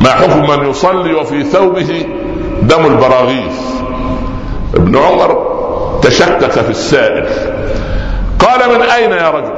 ما 0.00 0.10
حكم 0.10 0.50
من 0.50 0.70
يصلي 0.70 1.14
وفي 1.14 1.44
ثوبه 1.44 2.06
دم 2.62 2.86
البراغيث. 2.86 3.60
ابن 4.74 4.96
عمر 4.96 5.50
تشكك 6.02 6.50
في 6.50 6.70
السائل. 6.70 7.26
قال 8.38 8.74
من 8.74 8.82
أين 8.82 9.12
يا 9.12 9.30
رجل؟ 9.30 9.52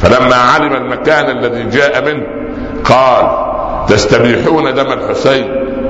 فلما 0.00 0.36
علم 0.36 0.72
المكان 0.72 1.38
الذي 1.38 1.62
جاء 1.62 2.04
منه 2.04 2.26
قال 2.84 3.48
تستبيحون 3.88 4.74
دم 4.74 4.92
الحسين 4.92 5.44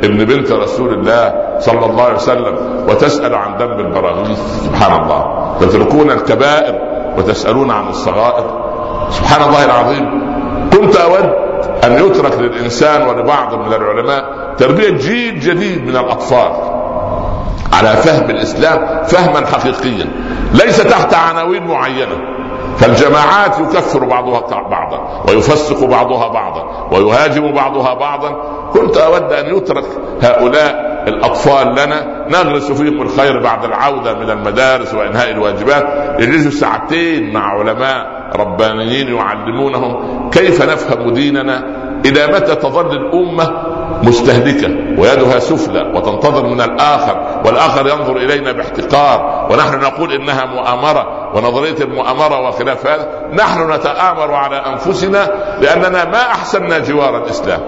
ابن 0.05 0.25
بنت 0.25 0.53
رسول 0.53 0.95
الله 0.95 1.35
صلى 1.59 1.87
الله 1.87 2.03
عليه 2.03 2.15
وسلم 2.15 2.57
وتسأل 2.89 3.35
عن 3.35 3.57
دم 3.57 3.71
البراغيث. 3.71 4.39
سبحان 4.65 5.03
الله. 5.03 5.55
تتركون 5.61 6.11
الكبائر 6.11 6.75
وتسألون 7.19 7.71
عن 7.71 7.89
الصغائر. 7.89 8.47
سبحان 9.11 9.49
الله 9.49 9.65
العظيم. 9.65 10.07
كنت 10.73 10.97
أود 10.97 11.48
أن 11.85 12.07
يترك 12.07 12.39
للإنسان 12.39 13.09
ولبعض 13.09 13.55
من 13.55 13.73
العلماء 13.73 14.55
تربية 14.59 14.91
جيل 14.91 15.41
جديد 15.41 15.87
من 15.87 15.97
الأطفال 15.97 16.53
على 17.73 17.89
فهم 17.89 18.31
الإسلام 18.31 19.05
فهما 19.05 19.47
حقيقيا 19.47 20.07
ليس 20.53 20.77
تحت 20.83 21.15
عناوين 21.15 21.67
معينة. 21.67 22.39
فالجماعات 22.79 23.59
يكفر 23.59 24.05
بعضها 24.05 24.69
بعضا 24.69 25.25
ويفسق 25.29 25.85
بعضها 25.85 26.29
بعضا 26.29 26.89
ويهاجم 26.93 27.53
بعضها 27.53 27.95
بعضا. 27.95 28.43
كنت 28.73 28.97
أود 28.97 29.33
أن 29.33 29.57
يترك 29.57 29.85
هؤلاء 30.23 31.05
الأطفال 31.09 31.73
لنا. 31.73 32.27
نغرس 32.29 32.73
فيهم 32.73 33.03
الخير 33.03 33.43
بعد 33.43 33.65
العودة 33.65 34.15
من 34.15 34.31
المدارس 34.31 34.95
وإنهاء 34.95 35.31
الواجبات. 35.31 35.85
يجلسوا 36.19 36.51
ساعتين 36.51 37.33
مع 37.33 37.41
علماء 37.41 38.18
ربانيين 38.37 39.17
يعلمونهم 39.17 40.31
كيف 40.31 40.63
نفهم 40.63 41.11
ديننا 41.11 41.65
إلى 42.07 42.27
متى 42.27 42.55
تظل 42.55 42.97
الأمة 42.97 43.51
مستهلكة 44.03 44.69
ويدها 45.01 45.39
سفلى 45.39 45.93
وتنتظر 45.95 46.47
من 46.47 46.61
الآخر 46.61 47.41
والآخر 47.47 47.87
ينظر 47.89 48.17
إلينا 48.17 48.53
باحتقار 48.53 49.49
ونحن 49.51 49.79
نقول 49.81 50.13
إنها 50.13 50.45
مؤامرة 50.45 51.31
ونظرية 51.37 51.77
المؤامرة 51.81 52.49
وخلاف 52.49 52.87
هذا 52.87 53.09
نحن 53.33 53.73
نتآمر 53.73 54.35
على 54.35 54.57
أنفسنا 54.57 55.29
لأننا 55.61 56.05
ما 56.05 56.21
أحسننا 56.23 56.79
جوار 56.79 57.25
الإسلام 57.25 57.61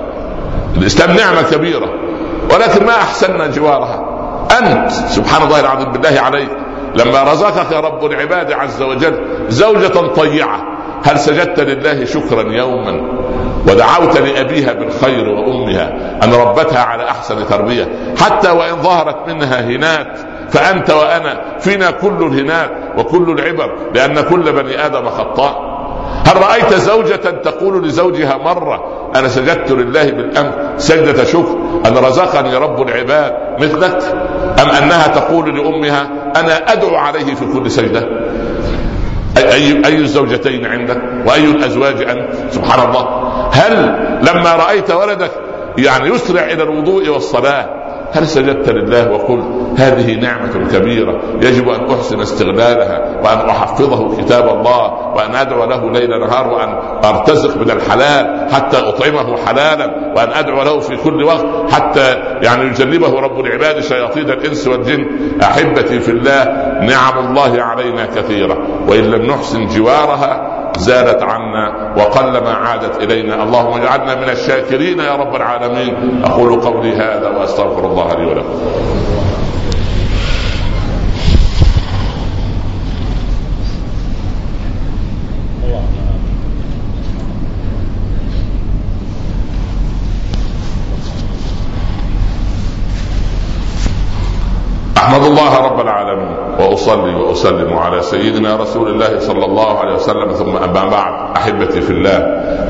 الإسلام 0.77 1.17
نعمة 1.17 1.43
كبيرة 1.43 1.89
ولكن 2.55 2.87
ما 2.87 2.93
أحسننا 2.97 3.47
جوارها 3.47 4.07
أنت 4.61 4.91
سبحان 4.91 5.43
الله 5.43 5.61
العظيم 5.61 5.93
بالله 5.93 6.21
عليك 6.21 6.51
لما 6.95 7.23
رزقك 7.23 7.73
رب 7.73 8.05
العباد 8.05 8.53
عز 8.53 8.83
وجل 8.83 9.21
زوجة 9.49 10.07
طيعة 10.07 10.63
هل 11.05 11.19
سجدت 11.19 11.61
لله 11.61 12.05
شكرا 12.05 12.53
يوما؟ 12.53 13.21
ودعوت 13.69 14.19
لأبيها 14.19 14.73
بالخير 14.73 15.29
وأمها 15.29 16.19
أن 16.25 16.35
ربتها 16.35 16.79
على 16.83 17.11
أحسن 17.11 17.49
تربية. 17.49 18.15
حتى 18.21 18.51
وإن 18.51 18.77
ظهرت 18.83 19.29
منها 19.29 19.61
هنات 19.61 20.19
فأنت 20.51 20.91
وأنا 20.91 21.59
فينا 21.59 21.91
كل 21.91 22.27
الهنات 22.27 22.71
وكل 22.99 23.31
العبر 23.31 23.77
لأن 23.95 24.21
كل 24.21 24.53
بني 24.53 24.87
آدم 24.87 25.09
خطاء. 25.09 25.80
هل 26.27 26.37
رأيت 26.37 26.75
زوجة 26.75 27.17
تقول 27.17 27.85
لزوجها 27.89 28.37
مرة 28.37 28.85
أنا 29.17 29.29
سجدت 29.29 29.71
لله 29.73 30.11
بالأمر 30.11 30.53
سجدة 30.77 31.25
شكر 31.25 31.59
أن 31.87 31.99
رزقني 31.99 32.57
رب 32.57 32.89
العباد 32.89 33.33
مثلك 33.59 34.03
أم 34.63 34.69
أنها 34.69 35.07
تقول 35.07 35.57
لأمها 35.59 36.09
أنا 36.37 36.73
أدعو 36.73 36.97
عليه 36.97 37.35
في 37.35 37.45
كل 37.53 37.71
سجدة؟ 37.71 38.09
أي 39.37 39.87
أي 39.87 39.97
الزوجتين 39.97 40.67
عندك؟ 40.67 41.01
وأي 41.27 41.45
الأزواج 41.45 42.03
أنت؟ 42.03 42.29
سبحان 42.51 42.89
الله. 42.89 43.07
هل 43.53 43.73
لما 44.23 44.57
رأيت 44.57 44.91
ولدك 44.91 45.31
يعني 45.79 46.09
يسرع 46.09 46.45
إلى 46.45 46.63
الوضوء 46.63 47.09
والصلاة 47.09 47.80
هل 48.13 48.27
سجدت 48.27 48.69
لله 48.69 49.11
وقلت 49.11 49.45
هذه 49.77 50.21
نعمة 50.21 50.69
كبيرة 50.73 51.21
يجب 51.43 51.69
أن 51.69 51.91
أحسن 51.91 52.21
استغلالها 52.21 53.21
وأن 53.25 53.49
أحفظه 53.49 54.17
كتاب 54.17 54.49
الله 54.49 54.93
وأن 55.17 55.35
أدعو 55.35 55.65
له 55.65 55.91
ليل 55.91 56.11
نهار 56.21 56.49
وأن 56.49 56.69
أرتزق 57.05 57.57
من 57.57 57.71
الحلال 57.71 58.51
حتى 58.53 58.77
أطعمه 58.77 59.37
حلالا 59.47 60.15
وأن 60.17 60.29
أدعو 60.33 60.63
له 60.63 60.81
في 60.81 60.97
كل 60.97 61.25
وقت 61.25 61.73
حتى 61.73 62.15
يعني 62.43 62.65
يجنبه 62.65 63.21
رب 63.21 63.41
العباد 63.41 63.81
شياطين 63.81 64.31
الإنس 64.31 64.69
والجن. 64.69 65.07
أحبتي 65.43 66.01
في 66.01 66.11
الله 66.11 66.45
نعم 66.81 67.27
الله 67.27 67.63
علينا 67.63 68.07
كثيرة. 68.07 68.59
وإن 68.89 69.11
لم 69.11 69.23
نحسن 69.23 69.67
جوارها 69.67 70.50
زالت 70.81 71.23
عنا 71.23 71.95
وقلما 71.97 72.51
عادت 72.51 73.03
إلينا. 73.03 73.43
اللهم 73.43 73.81
اجعلنا 73.81 74.15
من 74.15 74.29
الشاكرين 74.29 74.99
يا 74.99 75.17
رب 75.17 75.35
العالمين. 75.37 76.25
أقول 76.25 76.61
قولي 76.61 76.93
هذا 76.97 77.29
وأستغفر 77.29 77.85
الله 77.87 78.15
لي 78.15 78.27
ولكم. 78.27 78.59
أحمد 94.97 95.25
الله 95.25 95.53
رب 95.67 95.81
العالمين. 95.81 96.30
وأصلي 96.61 97.15
وأسلم 97.15 97.79
على 97.79 98.03
سيدنا 98.03 98.57
رسول 98.57 98.89
الله 98.89 99.19
صلى 99.19 99.45
الله 99.45 99.79
عليه 99.79 99.95
وسلم. 99.95 100.33
ثم 100.33 100.57
أما 100.57 100.85
بعد 100.89 101.37
أحبتي 101.37 101.81
في 101.81 101.91
الله 101.91 102.19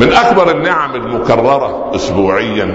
من 0.00 0.12
أكبر 0.12 0.50
النعم 0.50 0.94
المكررة 0.94 1.90
اسبوعيا 1.94 2.66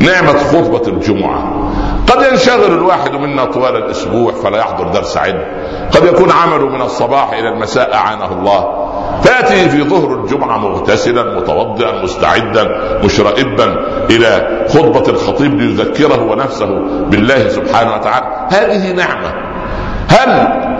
نعمة 0.00 0.38
خطبة 0.38 0.88
الجمعة. 0.88 1.70
قد 2.06 2.32
ينشغل 2.32 2.72
الواحد 2.72 3.14
منا 3.14 3.44
طوال 3.44 3.76
الأسبوع 3.76 4.32
فلا 4.32 4.58
يحضر 4.58 4.88
درس 4.88 5.16
علم 5.16 5.44
قد 5.92 6.04
يكون 6.04 6.30
عمله 6.30 6.68
من 6.68 6.82
الصباح 6.82 7.32
إلى 7.32 7.48
المساء 7.48 7.94
أعانه 7.94 8.32
الله. 8.32 8.90
فياتي 9.22 9.68
في 9.68 9.82
ظهر 9.82 10.14
الجمعة 10.14 10.58
مغتسلا 10.58 11.40
متوضئا 11.40 12.02
مستعدا 12.02 12.64
مشرئبا 13.04 13.76
إلى 14.10 14.64
خطبة 14.68 15.08
الخطيب 15.08 15.54
ليذكره 15.54 16.30
ونفسه 16.30 16.66
بالله 17.10 17.48
سبحانه 17.48 17.94
وتعالى. 17.94 18.48
هذه 18.50 18.92
نعمة 18.92 19.49
هل 20.10 20.30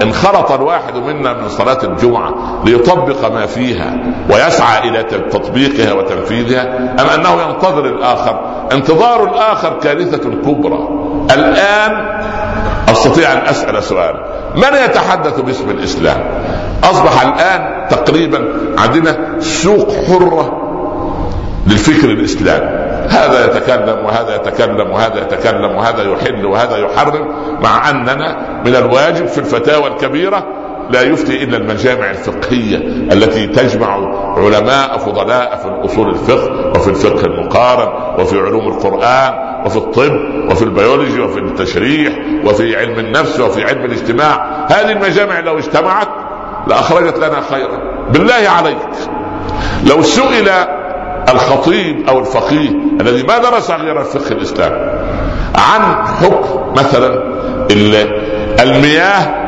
انخرط 0.03 0.53
الواحد 0.53 0.97
منا 0.97 1.33
من 1.33 1.49
صلاة 1.49 1.79
الجمعة 1.85 2.63
ليطبق 2.65 3.33
ما 3.33 3.47
فيها 3.47 3.97
ويسعى 4.31 4.89
إلى 4.89 5.03
تطبيقها 5.03 5.93
وتنفيذها؟ 5.93 6.63
أم 7.01 7.07
أنه 7.21 7.43
ينتظر 7.43 7.85
الآخر؟ 7.85 8.41
انتظار 8.73 9.25
الآخر 9.25 9.79
كارثة 9.83 10.31
كبرى. 10.31 10.89
الآن 11.35 12.21
أستطيع 12.89 13.33
أن 13.33 13.39
أسأل 13.39 13.83
سؤال. 13.83 14.15
من 14.57 14.85
يتحدث 14.85 15.41
باسم 15.41 15.71
الإسلام؟ 15.71 16.25
أصبح 16.85 17.23
الآن 17.23 17.89
تقريبا 17.89 18.49
عندنا 18.79 19.17
سوق 19.41 19.93
حرة 20.09 20.53
للفكر 21.67 22.11
الإسلامي. 22.11 22.90
هذا 23.11 23.47
يتكلم 23.47 24.05
وهذا 24.05 24.35
يتكلم 24.35 24.91
وهذا 24.91 25.21
يتكلم 25.23 25.77
وهذا 25.77 26.03
يحل 26.03 26.47
وهذا 26.47 26.77
يحرم 26.77 27.29
مع 27.63 27.91
أننا 27.91 28.61
من 28.65 28.77
الواجب 28.77 29.27
في 29.27 29.39
الفتاوى 29.39 29.87
الكبيرة 29.87 30.47
لا 30.91 31.03
يفتي 31.03 31.45
إلا 31.45 31.57
المجامع 31.57 32.11
الفقهية 32.11 32.77
التي 33.13 33.47
تجمع 33.47 33.89
علماء 34.37 34.99
فضلاء 34.99 35.57
في 35.57 35.67
الأصول 35.67 36.09
الفقه 36.11 36.71
وفي 36.77 36.89
الفقه 36.89 37.27
المقارن 37.27 38.21
وفي 38.21 38.39
علوم 38.41 38.69
القرآن 38.69 39.51
وفي 39.67 39.77
الطب 39.77 40.13
وفي 40.51 40.63
البيولوجي 40.63 41.21
وفي 41.21 41.39
التشريح 41.39 42.13
وفي 42.45 42.77
علم 42.77 42.99
النفس 42.99 43.41
وفي 43.41 43.65
علم 43.65 43.85
الاجتماع. 43.85 44.67
هذه 44.71 44.93
المجامع 44.93 45.41
لو 45.41 45.59
اجتمعت 45.59 46.09
لأخرجت 46.67 47.17
لنا 47.17 47.41
خيرا. 47.51 47.79
بالله 48.13 48.49
عليك. 48.49 48.79
لو 49.87 50.03
سئل 50.03 50.51
الخطيب 51.29 52.09
أو 52.09 52.19
الفقيه 52.19 52.71
الذي 53.01 53.23
ما 53.23 53.39
درس 53.39 53.71
غير 53.71 54.01
الفقه 54.01 54.33
الاسلامي 54.33 54.77
عن 55.55 56.07
حكم 56.07 56.73
مثلا 56.73 57.23
المياه 58.61 59.41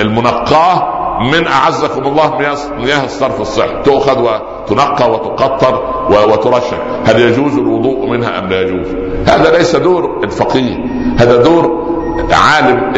المنقاة 0.00 1.00
من 1.32 1.46
أعزكم 1.46 2.06
الله 2.06 2.38
مياه 2.78 3.04
الصرف 3.04 3.40
الصحي. 3.40 3.82
تؤخذ 3.84 4.18
وتنقى 4.18 5.10
وتقطر 5.10 6.06
وترشح. 6.10 6.78
هل 7.04 7.20
يجوز 7.20 7.58
الوضوء 7.58 8.06
منها 8.06 8.38
أم 8.38 8.48
لا 8.48 8.60
يجوز؟ 8.60 8.86
هذا 9.26 9.56
ليس 9.58 9.76
دور 9.76 10.20
الفقيه. 10.24 10.76
هذا 11.18 11.42
دور 11.42 11.89
عالم 12.32 12.92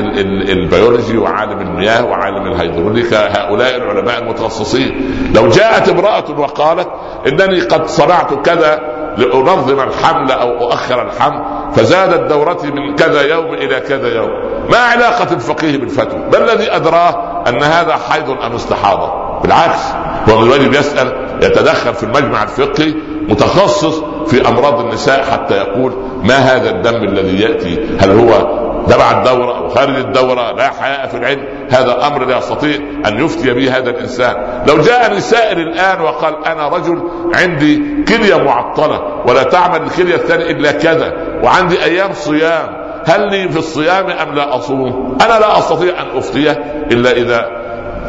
البيولوجي 0.48 1.18
وعالم 1.18 1.60
المياه 1.60 2.04
وعالم 2.04 2.46
الهيدروليكا 2.46 3.38
هؤلاء 3.38 3.76
العلماء 3.76 4.22
المتخصصين. 4.22 5.14
لو 5.34 5.48
جاءت 5.48 5.88
امرأة 5.88 6.40
وقالت 6.40 6.88
إنني 7.26 7.60
قد 7.60 7.86
صنعت 7.86 8.34
كذا 8.46 8.80
لأنظم 9.16 9.80
الحمل 9.80 10.32
أو 10.32 10.48
أؤخر 10.48 11.02
الحمل 11.02 11.44
فزادت 11.72 12.30
دورتي 12.30 12.66
من 12.66 12.94
كذا 12.94 13.22
يوم 13.22 13.54
إلى 13.54 13.80
كذا 13.80 14.14
يوم. 14.16 14.30
ما 14.70 14.78
علاقة 14.78 15.34
الفقيه 15.34 15.78
بالفتوى؟ 15.78 16.20
ما 16.32 16.38
الذي 16.38 16.76
أدراه 16.76 17.42
أن 17.48 17.62
هذا 17.62 17.96
حيض 18.10 18.30
أم 18.30 18.54
استحاضة؟ 18.54 19.12
بالعكس 19.42 19.80
هو 20.28 20.42
الواجب 20.42 20.72
يسأل 20.72 21.38
يتدخل 21.42 21.94
في 21.94 22.02
المجمع 22.02 22.42
الفقهي 22.42 22.94
متخصص 23.28 24.02
في 24.26 24.48
أمراض 24.48 24.80
النساء 24.80 25.24
حتى 25.24 25.56
يقول 25.56 25.92
ما 26.24 26.34
هذا 26.34 26.70
الدم 26.70 27.04
الذي 27.04 27.40
يأتي؟ 27.40 27.96
هل 28.00 28.10
هو 28.10 28.62
تبع 28.88 29.10
الدورة 29.10 29.58
أو 29.58 29.68
خارج 29.68 29.96
الدورة 29.96 30.52
لا 30.52 30.70
حياء 30.80 31.06
في 31.06 31.16
العلم. 31.16 31.44
هذا 31.70 32.06
أمر 32.06 32.24
لا 32.24 32.38
يستطيع 32.38 32.76
أن 33.06 33.24
يفتي 33.24 33.54
به 33.54 33.76
هذا 33.78 33.90
الإنسان. 33.90 34.62
لو 34.68 34.82
جاءني 34.82 35.20
سائل 35.20 35.58
الآن 35.58 36.00
وقال 36.00 36.46
أنا 36.46 36.68
رجل 36.68 37.02
عندي 37.34 38.04
كلية 38.08 38.36
معطلة 38.36 39.00
ولا 39.26 39.42
تعمل 39.42 39.82
الكلية 39.82 40.14
الثانية 40.14 40.50
إلا 40.50 40.72
كذا 40.72 41.12
وعندي 41.42 41.84
أيام 41.84 42.12
صيام 42.12 42.82
هل 43.06 43.30
لي 43.30 43.48
في 43.48 43.58
الصيام 43.58 44.10
أم 44.10 44.34
لا 44.34 44.56
أصوم؟ 44.56 45.18
أنا 45.20 45.38
لا 45.38 45.58
أستطيع 45.58 46.02
أن 46.02 46.16
أفتيه 46.16 46.50
إلا 46.92 47.10
إذا 47.10 47.46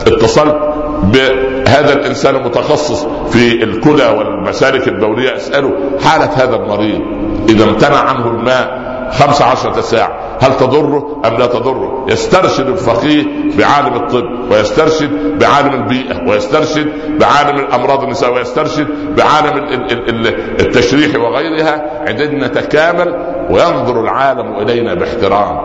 اتصلت 0.07 0.55
بهذا 1.03 1.93
الإنسان 1.93 2.35
المتخصص 2.35 3.05
في 3.05 3.63
الكلى 3.63 4.05
والمسالك 4.05 4.87
البوليه 4.87 5.35
أسأله 5.35 5.71
حالة 6.03 6.29
هذا 6.35 6.55
المريض 6.55 7.01
إذا 7.49 7.63
امتنع 7.63 7.97
عنه 7.97 8.27
الماء 8.27 8.83
خمس 9.11 9.41
عشرة 9.41 9.81
ساعة. 9.81 10.19
هل 10.43 10.57
تضره 10.57 11.21
أم 11.25 11.33
لا 11.37 11.45
تضره؟ 11.45 12.05
يسترشد 12.09 12.67
الفقيه 12.67 13.23
بعالم 13.57 13.95
الطب 13.95 14.51
ويسترشد 14.51 15.39
بعالم 15.39 15.73
البيئة 15.73 16.29
ويسترشد 16.29 16.87
بعالم 17.19 17.59
الأمراض 17.59 18.03
النساء 18.03 18.33
ويسترشد 18.33 18.87
بعالم 19.17 19.67
التشريح 20.59 21.15
وغيرها 21.15 22.03
عندما 22.07 22.47
نتكامل 22.47 23.33
وينظر 23.49 24.01
العالم 24.01 24.55
إلينا 24.55 24.93
باحترام. 24.93 25.57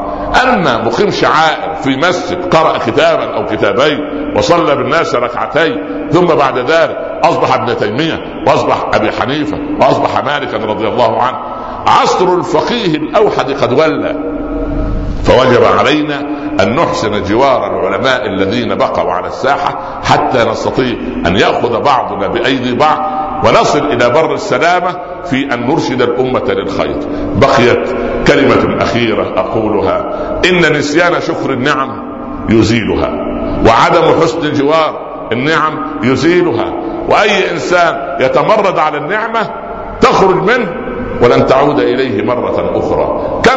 أما 0.42 0.84
مقيم 0.84 1.10
شعائر 1.10 1.74
في 1.74 1.96
مسجد 1.96 2.54
قرأ 2.54 2.78
كتابا 2.78 3.36
أو 3.36 3.46
كتابين 3.46 3.98
وصلى 4.36 4.76
بالناس 4.76 5.14
ركعتين 5.14 6.08
ثم 6.10 6.26
بعد 6.26 6.58
ذلك 6.58 6.96
أصبح 7.24 7.54
ابن 7.54 7.76
تيمية 7.76 8.44
وأصبح 8.46 8.90
أبي 8.94 9.10
حنيفة 9.12 9.58
وأصبح 9.80 10.24
مالكا 10.24 10.56
رضي 10.56 10.88
الله 10.88 11.22
عنه. 11.22 11.38
عصر 11.86 12.34
الفقيه 12.34 12.96
الأوحد 12.96 13.50
قد 13.50 13.72
ولى. 13.72 14.38
فوجب 15.25 15.64
علينا 15.79 16.21
أن 16.61 16.75
نحسن 16.75 17.23
جوار 17.23 17.66
العلماء 17.66 18.27
الذين 18.27 18.75
بقوا 18.75 19.12
على 19.12 19.27
الساحة 19.27 20.01
حتى 20.05 20.44
نستطيع 20.44 20.97
أن 21.27 21.37
يأخذ 21.37 21.81
بعضنا 21.83 22.27
بأيدي 22.29 22.75
بعض 22.75 22.99
ونصل 23.44 23.79
إلى 23.79 24.11
بر 24.11 24.35
السلامة 24.35 24.97
في 25.25 25.55
أن 25.55 25.66
نرشد 25.66 26.03
الأمة 26.03 26.44
للخير. 26.49 26.97
بقيت 27.37 27.88
كلمة 28.27 28.83
أخيرة 28.83 29.35
أقولها 29.40 30.05
إن 30.51 30.73
نسيان 30.73 31.21
شكر 31.21 31.51
النعم 31.53 32.09
يزيلها 32.51 33.11
وعدم 33.66 34.21
حسن 34.23 34.38
الجوار 34.38 35.09
النعم 35.33 36.01
يزيلها 36.03 36.73
وأي 37.09 37.51
إنسان 37.51 38.16
يتمرد 38.21 38.79
على 38.79 38.99
النعمة 38.99 39.51
تخرج 40.01 40.37
منه 40.37 40.68
ولن 41.23 41.47
تعود 41.47 41.81
إليه 41.81 42.23
مرة 42.23 42.77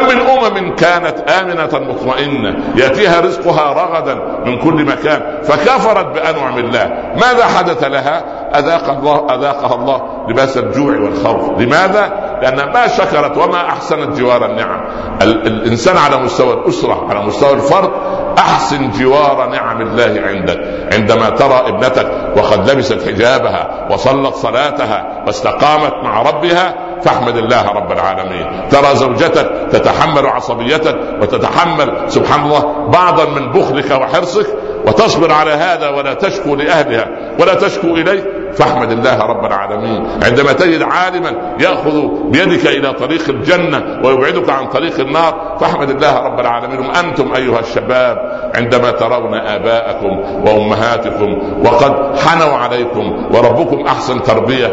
كم 0.02 0.08
من 0.08 0.20
أمم 0.20 0.74
كانت 0.74 1.30
آمنة 1.30 1.92
مطمئنة 1.92 2.56
يأتيها 2.76 3.20
رزقها 3.20 3.72
رغدا 3.72 4.14
من 4.46 4.58
كل 4.58 4.84
مكان 4.84 5.22
فكفرت 5.42 6.06
بأنعم 6.06 6.58
الله. 6.58 6.90
ماذا 7.14 7.46
حدث 7.46 7.84
لها؟ 7.84 8.24
أذاق 8.58 8.90
الله 8.90 9.34
أذاقها 9.34 9.74
الله 9.74 10.02
لباس 10.28 10.58
الجوع 10.58 10.98
والخوف. 10.98 11.60
لماذا؟ 11.60 12.12
لأن 12.42 12.72
ما 12.72 12.88
شكرت 12.88 13.38
وما 13.38 13.68
أحسنت 13.68 14.18
جوار 14.18 14.46
النعم. 14.46 14.80
الإنسان 15.22 15.96
على 15.96 16.16
مستوى 16.16 16.52
الأسرة 16.52 17.06
على 17.10 17.26
مستوى 17.26 17.52
الفرد 17.52 17.90
أحسن 18.38 18.90
جوار 18.90 19.48
نعم 19.48 19.80
الله 19.80 20.22
عندك. 20.26 20.60
عندما 20.92 21.30
ترى 21.30 21.62
ابنتك 21.66 22.12
وقد 22.36 22.70
لبست 22.70 23.08
حجابها 23.08 23.88
وصلت 23.90 24.34
صلاتها 24.34 25.22
واستقامت 25.26 25.92
مع 26.04 26.22
ربها 26.22 26.74
فاحمد 27.04 27.36
الله 27.36 27.68
رب 27.68 27.92
العالمين. 27.92 28.68
ترى 28.68 28.94
زوجتك 28.94 29.50
تتحمل 29.70 30.26
عصبيتك 30.26 30.96
وتتحمل 31.22 32.10
سبحان 32.10 32.44
الله 32.44 32.88
بعضا 32.88 33.24
من 33.24 33.52
بخلك 33.52 33.90
وحرصك 33.90 34.46
وتصبر 34.86 35.32
على 35.32 35.50
هذا 35.50 35.88
ولا 35.88 36.14
تشكو 36.14 36.54
لأهلها 36.54 37.06
ولا 37.40 37.54
تشكو 37.54 37.86
إليه. 37.86 38.42
فاحمد 38.52 38.92
الله 38.92 39.18
رب 39.18 39.44
العالمين. 39.44 40.06
عندما 40.24 40.52
تجد 40.52 40.82
عالما 40.82 41.56
يأخذ 41.60 42.06
بيدك 42.30 42.66
إلى 42.66 42.92
طريق 42.92 43.28
الجنة 43.28 44.00
ويبعدك 44.04 44.50
عن 44.50 44.66
طريق 44.66 45.00
النار 45.00 45.56
فاحمد 45.60 45.90
الله 45.90 46.18
رب 46.18 46.40
العالمين. 46.40 46.90
أنتم 46.90 47.34
أيها 47.34 47.60
الشباب 47.60 48.16
عندما 48.54 48.90
ترون 48.90 49.34
آباءكم 49.34 50.20
وأمهاتكم 50.46 51.58
وقد 51.64 52.18
حنوا 52.18 52.56
عليكم 52.56 53.26
وربكم 53.34 53.86
أحسن 53.86 54.22
تربية 54.22 54.68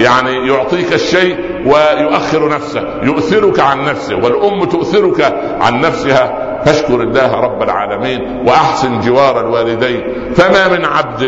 ويعني 0.00 0.48
يعطيك 0.48 0.92
الشيء 0.92 1.36
ويؤخر 1.66 2.48
نفسه 2.48 2.82
يؤثرك 3.02 3.60
عن 3.60 3.84
نفسه 3.84 4.16
والأم 4.16 4.64
تؤثرك 4.64 5.34
عن 5.60 5.80
نفسها. 5.80 6.48
فاشكر 6.64 7.00
الله 7.00 7.34
رب 7.34 7.62
العالمين 7.62 8.42
وأحسن 8.46 9.00
جوار 9.00 9.40
الوالدين. 9.40 10.32
فما 10.34 10.68
من 10.68 10.84
عبد 10.84 11.22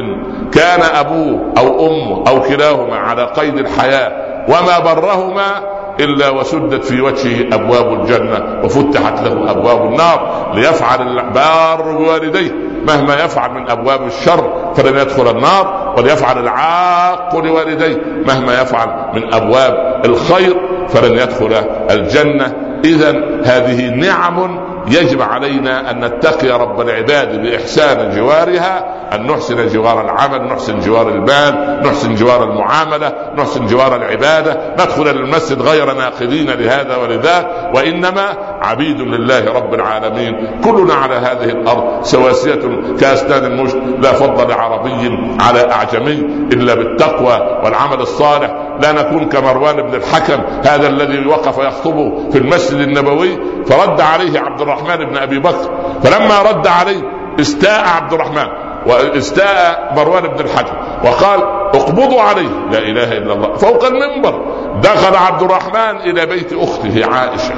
كان 0.53 0.81
أبوه 0.95 1.53
أو 1.59 1.87
أمه 1.87 2.25
أو 2.29 2.41
كلاهما 2.41 2.97
على 2.97 3.25
قيد 3.25 3.59
الحياة 3.59 4.13
وما 4.49 4.79
برهما 4.79 5.75
إلا 6.01 6.31
وسدت 6.31 6.85
في 6.85 7.01
وجهه 7.01 7.55
أبواب 7.55 8.01
الجنة 8.01 8.61
وفتحت 8.65 9.23
له 9.23 9.51
أبواب 9.51 9.93
النار 9.93 10.51
ليفعل 10.55 11.19
البار 11.19 11.93
بوالديه. 11.93 12.64
مهما 12.87 13.25
يفعل 13.25 13.51
من 13.51 13.71
أبواب 13.71 14.07
الشر 14.07 14.73
فلن 14.77 14.99
يدخل 14.99 15.31
النار 15.31 15.95
وليفعل 15.99 16.39
العاق 16.39 17.37
لوالديه. 17.37 18.03
مهما 18.27 18.61
يفعل 18.63 18.89
من 19.15 19.35
أبواب 19.35 20.03
الخير 20.05 20.57
فلن 20.89 21.19
يدخل 21.19 21.53
الجنة. 21.91 22.53
اذا 22.85 23.11
هذه 23.45 23.89
نعم 23.89 24.61
يجب 24.89 25.23
علينا 25.23 25.91
أن 25.91 26.05
نتقي 26.05 26.49
رب 26.49 26.81
العباد 26.81 27.43
بإحسان 27.43 28.17
جوارها 28.17 28.85
أن 29.15 29.27
نحسن 29.27 29.69
جوار 29.69 30.01
العمل 30.01 30.47
نحسن 30.49 30.81
جوار 30.81 31.09
المال 31.09 31.81
نحسن 31.85 32.15
جوار 32.15 32.45
المعاملة 32.45 33.13
نحسن 33.37 33.67
جوار 33.67 33.97
العبادة. 33.97 34.75
ندخل 34.75 35.09
المسجد 35.09 35.63
غير 35.63 35.95
ناقدين 35.95 36.51
لهذا 36.51 36.97
ولذاك. 36.97 37.71
وإنما 37.75 38.37
عبيد 38.63 39.01
لله 39.01 39.53
رب 39.53 39.75
العالمين. 39.75 40.61
كلنا 40.65 40.95
على 40.95 41.15
هذه 41.15 41.45
الأرض 41.45 42.03
سواسية 42.03 42.61
كأسنان 43.01 43.45
المشت. 43.45 43.77
لا 44.03 44.13
فضل 44.13 44.49
لعربي 44.49 45.19
على 45.41 45.73
أعجمي 45.73 46.49
إلا 46.53 46.75
بالتقوى 46.75 47.61
والعمل 47.65 48.01
الصالح. 48.01 48.64
لا 48.83 48.93
نكون 48.93 49.29
كمروان 49.29 49.77
بن 49.77 49.95
الحكم 49.95 50.43
هذا 50.65 50.89
الذي 50.89 51.27
وقف 51.27 51.59
يخطب 51.59 52.31
في 52.33 52.39
المسجد 52.39 52.79
النبوي 52.79 53.39
فرد 53.67 54.01
عليه 54.01 54.41
عبد 54.41 54.61
الرحمن 54.61 54.97
بن 54.97 55.17
أبي 55.17 55.39
بكر 55.39 55.71
فلما 56.03 56.43
رد 56.43 56.67
عليه 56.67 57.03
استاء 57.41 57.85
عبد 57.89 58.13
الرحمن 58.13 58.47
واستاء 58.87 59.93
مروان 59.97 60.23
بن 60.23 60.41
الحكم 60.41 60.77
وقال 61.05 61.43
اقبضوا 61.75 62.21
عليه. 62.21 62.49
لا 62.71 62.79
إله 62.79 63.13
إلا 63.19 63.33
الله 63.33 63.55
فوق 63.55 63.85
المنبر 63.85 64.45
دخل 64.83 65.17
عبد 65.17 65.43
الرحمن 65.43 66.01
إلى 66.01 66.27
بيت 66.27 66.53
أخته 66.53 67.07
عائشة. 67.07 67.55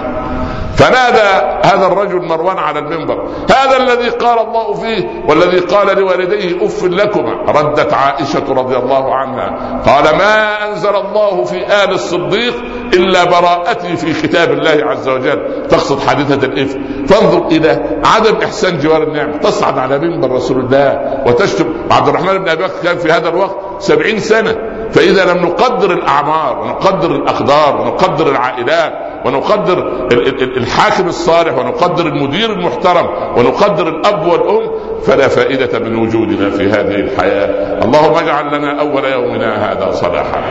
فنادى 0.77 1.57
هذا 1.65 1.87
الرجل 1.87 2.23
مروان 2.23 2.59
على 2.59 2.79
المنبر. 2.79 3.29
هذا 3.51 3.77
الذي 3.77 4.09
قال 4.09 4.39
الله 4.39 4.75
فيه 4.75 5.25
والذي 5.29 5.59
قال 5.59 5.99
لوالديه 5.99 6.67
أف 6.67 6.85
لكما. 6.85 7.33
ردت 7.49 7.93
عائشة 7.93 8.45
رضي 8.49 8.77
الله 8.77 9.15
عنها. 9.15 9.81
قال 9.87 10.17
ما 10.17 10.67
أنزل 10.69 10.97
الله 10.97 11.45
في 11.45 11.67
آل 11.85 11.91
الصديق 11.91 12.55
إلا 12.95 13.25
براءتي 13.25 13.97
في 13.97 14.23
كتاب 14.23 14.53
الله 14.53 14.91
عز 14.91 15.09
وجل. 15.09 15.67
تقصد 15.69 16.01
حادثه 16.01 16.47
الإفك. 16.47 16.81
فانظر 17.09 17.47
إلى 17.47 18.01
عدم 18.05 18.37
إحسان 18.45 18.79
جوار 18.79 19.03
النعمه 19.03 19.37
تصعد 19.37 19.79
على 19.79 19.99
منبر 19.99 20.31
رسول 20.31 20.61
الله 20.61 21.23
وتشتم. 21.27 21.75
عبد 21.91 22.09
الرحمن 22.09 22.39
بن 22.39 22.49
أبي 22.49 22.65
بكر 22.65 22.83
كان 22.85 22.99
في 22.99 23.13
هذا 23.13 23.29
الوقت 23.29 23.57
سبعين 23.79 24.19
سنة. 24.19 24.57
فإذا 24.91 25.33
لم 25.33 25.47
نقدر 25.47 25.91
الأعمار 25.91 26.59
ونقدر 26.59 27.11
الاقدار 27.11 27.81
ونقدر 27.81 28.29
العائلات 28.29 28.93
ونقدر 29.25 30.09
الحاكم 30.57 31.09
الصالح 31.09 31.59
ونقدر 31.59 32.07
المدير 32.07 32.53
المحترم 32.53 33.07
ونقدر 33.37 33.89
الأب 33.89 34.27
والأم 34.27 34.71
فلا 35.07 35.29
فائدة 35.29 35.79
من 35.79 35.97
وجودنا 35.97 36.51
في 36.51 36.71
هذه 36.71 36.95
الحياة. 36.95 37.85
اللهم 37.85 38.15
اجعل 38.15 38.59
لنا 38.59 38.81
أول 38.81 39.05
يومنا 39.05 39.73
هذا 39.73 39.91
صلاحا 39.91 40.43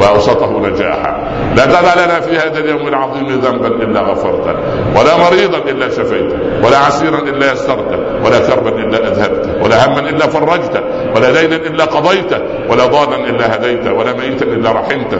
وأوسطه 0.00 0.60
نجاحا. 0.68 1.12
لا 1.56 1.66
تدع 1.66 2.04
لنا 2.04 2.20
في 2.20 2.36
هذا 2.36 2.58
اليوم 2.58 2.88
العظيم 2.88 3.26
ذنبا 3.28 3.66
إلا 3.66 4.00
غفرته 4.00 4.54
ولا 4.96 5.16
مريضا 5.16 5.58
إلا 5.58 5.88
شفيته 5.88 6.38
ولا 6.64 6.78
عسيرا 6.78 7.18
إلا 7.18 7.52
يسرته 7.52 7.98
ولا 8.24 8.38
كربا 8.38 8.70
إلا 8.70 9.08
أذهبته 9.08 9.62
ولا 9.64 9.86
هما 9.86 10.00
إلا 10.00 10.26
فرجته 10.26 10.80
ولا 11.16 11.40
دينا 11.40 11.56
إلا 11.56 11.84
قضيته 11.84 12.40
ولا 12.70 12.86
ضالا 12.86 13.16
إلا 13.16 13.54
هديته 13.54 13.92
ولا 13.92 14.12
ميتا 14.12 14.44
إلا 14.44 14.72
رحمته. 14.72 15.18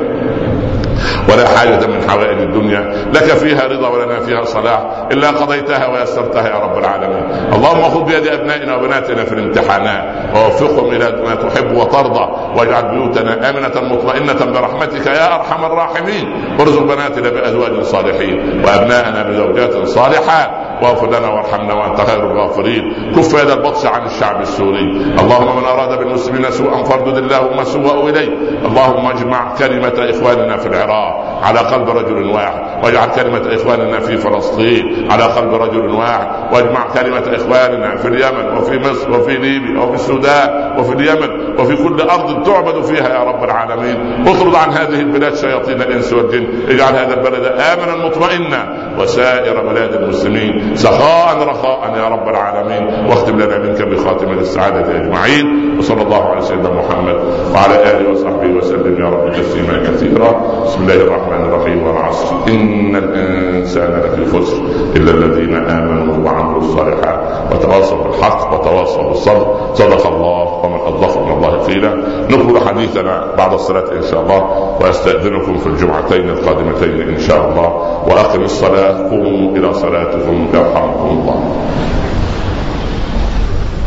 ولا 1.28 1.48
حاجة 1.48 1.86
من 1.86 2.10
حوائج 2.10 2.38
الدنيا. 2.38 2.94
لك 3.14 3.24
فيها 3.24 3.66
رضا 3.66 3.88
ولنا 3.88 4.20
فيها 4.20 4.44
صلاح. 4.44 4.80
إلا 5.12 5.28
قضيتها 5.28 5.86
ويسرتها 5.86 6.48
يا 6.48 6.58
رب 6.58 6.78
العالمين. 6.78 7.24
اللهم 7.52 7.82
خذ 7.82 8.04
بيد 8.04 8.26
أبنائنا 8.26 8.76
وبناتنا 8.76 9.24
في 9.24 9.32
الامتحانات. 9.32 10.04
ووفقهم 10.36 10.92
إلى 10.92 11.22
ما 11.26 11.34
تحب 11.34 11.76
وترضى. 11.76 12.28
واجعل 12.56 12.90
بيوتنا 12.90 13.50
آمنة 13.50 13.94
مطمئنة 13.94 14.52
برحمتك 14.52 15.06
يا 15.06 15.34
أرحم 15.34 15.64
الراحمين. 15.64 16.56
وارزق 16.58 16.82
بناتنا 16.82 17.28
بأزواج 17.30 17.82
صالحين. 17.82 18.62
وأبنائنا 18.64 19.22
بزوجات 19.22 19.88
صالحات. 19.88 20.50
واغفر 20.82 21.06
لنا 21.06 21.28
وارحمنا 21.28 21.74
وأنت 21.74 22.00
خير 22.00 22.30
الغافرين. 22.30 23.12
كف 23.16 23.42
يد 23.42 23.50
البطش 23.50 23.86
عن 23.86 24.06
الشعب 24.06 24.40
السوري. 24.40 25.14
اللهم 25.20 25.56
من 25.56 25.64
أراد 25.64 25.98
بالمسلمين 25.98 26.50
سوءا 26.50 26.82
فاردد 26.82 27.16
اللهم 27.16 27.64
سوء 27.64 28.08
إليه. 28.08 28.28
اللهم 28.64 29.06
اجمع 29.06 29.54
كلمة 29.58 30.10
إخواننا 30.10 30.56
في 30.56 30.66
العراق 30.94 31.40
على 31.42 31.58
قلب 31.58 31.88
رجل 31.88 32.30
واحد 32.30 32.84
واجعل 32.84 33.08
كلمة 33.08 33.54
إخواننا 33.54 34.00
في 34.00 34.16
فلسطين 34.16 35.08
على 35.10 35.22
قلب 35.22 35.54
رجل 35.54 35.90
واحد 35.90 36.26
واجمع 36.52 36.86
كلمة 36.94 37.36
إخواننا 37.36 37.96
في 37.96 38.08
اليمن 38.08 38.56
وفي 38.56 38.78
مصر 38.78 39.10
وفي 39.10 39.36
ليبيا 39.36 39.80
وفي 39.80 39.94
السودان 39.94 40.78
وفي 40.78 40.92
اليمن 40.92 41.60
وفي 41.60 41.76
كل 41.76 42.00
أرض 42.00 42.42
تعبد 42.42 42.84
فيها 42.84 43.08
يا 43.08 43.24
رب 43.24 43.44
العالمين. 43.44 44.28
اطرد 44.28 44.54
عن 44.54 44.70
هذه 44.70 45.00
البلاد 45.00 45.34
شياطين 45.34 45.82
الإنس 45.82 46.12
والجن 46.12 46.46
اجعل 46.68 46.92
هذا 46.92 47.14
البلد 47.14 47.44
آمنا 47.44 48.06
مطمئنا 48.06 48.92
وسائر 48.98 49.60
بلاد 49.60 49.94
المسلمين. 49.94 50.76
سخاء 50.76 51.48
رخاء 51.48 51.96
يا 51.96 52.08
رب 52.08 52.28
العالمين. 52.28 53.10
واختم 53.10 53.40
لنا 53.40 53.58
منك 53.58 53.82
بخاتمة 53.82 54.32
السعادة 54.32 54.96
أجمعين. 54.96 55.78
وصلى 55.78 56.02
الله 56.02 56.24
على 56.30 56.40
سيدنا 56.40 56.70
محمد 56.70 57.16
وعلى 57.54 57.74
آله 57.90 58.10
وصحبه 58.10 58.48
وسلم 58.48 59.04
يا 59.04 59.08
رب 59.08 59.32
تسليما 59.32 59.82
كثيرا. 59.82 60.64
بسم 60.74 60.82
الله 60.82 61.02
الرحمن 61.06 61.42
الرحيم 61.44 61.86
والعصر. 61.86 62.34
إن 62.48 62.96
الإنسان 62.96 64.02
لفي 64.02 64.26
خسر 64.26 64.62
إلا 64.96 65.10
الذين 65.10 65.54
آمنوا 65.54 66.26
وعملوا 66.26 66.60
الصالحات 66.60 67.20
وتواصوا 67.52 67.98
بالحق 68.04 68.54
وتواصوا 68.54 69.02
بالصبر. 69.02 69.46
صدق 69.74 70.06
الله 70.06 70.42
ومن 70.64 70.80
اصدق 70.80 71.22
من 71.22 71.32
الله 71.32 71.52
قيلا. 71.62 71.94
نكمل 72.30 72.68
حديثنا 72.68 73.34
بعد 73.38 73.52
الصلاة 73.52 73.92
إن 73.92 74.02
شاء 74.02 74.20
الله 74.22 74.40
وأستأذنكم 74.80 75.58
في 75.58 75.66
الجمعتين 75.66 76.28
القادمتين 76.28 77.08
إن 77.08 77.18
شاء 77.18 77.48
الله. 77.48 77.68
وأقم 78.10 78.42
الصلاة 78.42 79.10
قوموا 79.10 79.56
إلى 79.56 79.74
صلاتكم 79.74 80.46
يرحمكم 80.54 81.08
الله. 81.10 81.38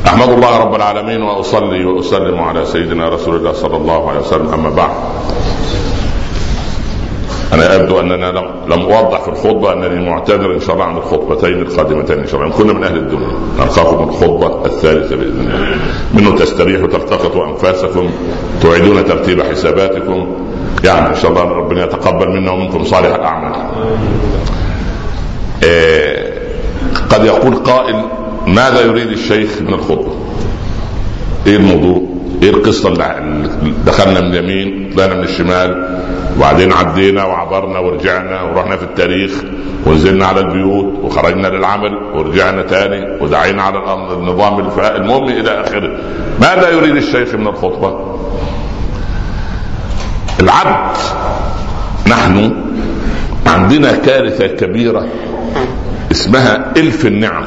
أحمد 0.07 0.29
الله 0.29 0.57
رب 0.59 0.75
العالمين 0.75 1.21
وأصلي 1.21 1.85
وأسلم 1.85 2.39
على 2.39 2.65
سيدنا 2.65 3.09
رسول 3.09 3.35
الله 3.35 3.53
صلى 3.53 3.77
الله 3.77 4.09
عليه 4.09 4.19
وسلم. 4.19 4.53
أما 4.53 4.69
بعد 4.69 4.91
أنا 7.53 7.75
يبدو 7.75 7.99
أننا 7.99 8.25
لم, 8.25 8.45
لم 8.67 8.81
أوضح 8.81 9.21
في 9.21 9.27
الخطبة 9.27 9.73
أنني 9.73 10.09
معتذر 10.09 10.53
إن 10.53 10.59
شاء 10.59 10.75
الله 10.75 10.85
عن 10.85 10.97
الخطبتين 10.97 11.61
القادمتين 11.61 12.19
إن 12.19 12.27
شاء 12.27 12.41
الله. 12.41 12.53
كنا 12.53 12.73
من 12.73 12.83
أهل 12.83 12.97
الدنيا. 12.97 13.27
نلقاكم 13.59 14.09
الخطبة 14.09 14.65
الثالثة 14.65 15.15
بإذن 15.15 15.39
الله. 15.39 15.77
منه 16.13 16.35
تستريحوا 16.35 16.87
تلتقطوا 16.87 17.45
أنفاسكم. 17.47 18.09
تعيدون 18.61 19.05
ترتيب 19.05 19.41
حساباتكم. 19.41 20.27
يعني 20.83 21.09
إن 21.09 21.15
شاء 21.15 21.31
الله 21.31 21.43
ربنا 21.43 21.83
يتقبل 21.83 22.29
منا 22.29 22.51
ومنكم 22.51 22.83
صالح 22.83 23.15
الأعمال. 23.15 23.55
إيه 25.63 26.33
قد 27.09 27.25
يقول 27.25 27.55
قائل 27.55 28.01
ماذا 28.47 28.81
يريد 28.81 29.07
الشيخ 29.07 29.61
من 29.61 29.73
الخطبة؟ 29.73 30.11
إيه 31.47 31.55
الموضوع؟ 31.55 32.01
إيه 32.43 32.49
القصة 32.49 32.89
اللي 32.89 33.49
دخلنا 33.85 34.21
من 34.21 34.27
اليمين 34.27 34.93
طلعنا 34.95 35.13
من 35.13 35.23
الشمال؟ 35.23 35.99
وبعدين 36.37 36.73
عدينا 36.73 37.23
وعبرنا 37.25 37.79
ورجعنا 37.79 38.41
ورحنا 38.41 38.77
في 38.77 38.83
التاريخ 38.83 39.31
ونزلنا 39.85 40.25
على 40.25 40.39
البيوت 40.39 40.99
وخرجنا 41.03 41.47
للعمل 41.47 41.93
ورجعنا 42.13 42.61
تاني 42.61 43.21
ودعينا 43.23 43.63
على 43.63 43.77
النظام 44.13 44.59
المهم 44.79 45.29
إلى 45.29 45.61
آخره. 45.61 45.97
ماذا 46.41 46.69
يريد 46.69 46.95
الشيخ 46.95 47.35
من 47.35 47.47
الخطبة؟ 47.47 48.17
العبد 50.39 50.97
نحن 52.07 52.53
عندنا 53.47 53.91
كارثة 53.91 54.47
كبيرة 54.47 55.07
اسمها 56.11 56.71
إلف 56.77 57.05
النعم. 57.05 57.45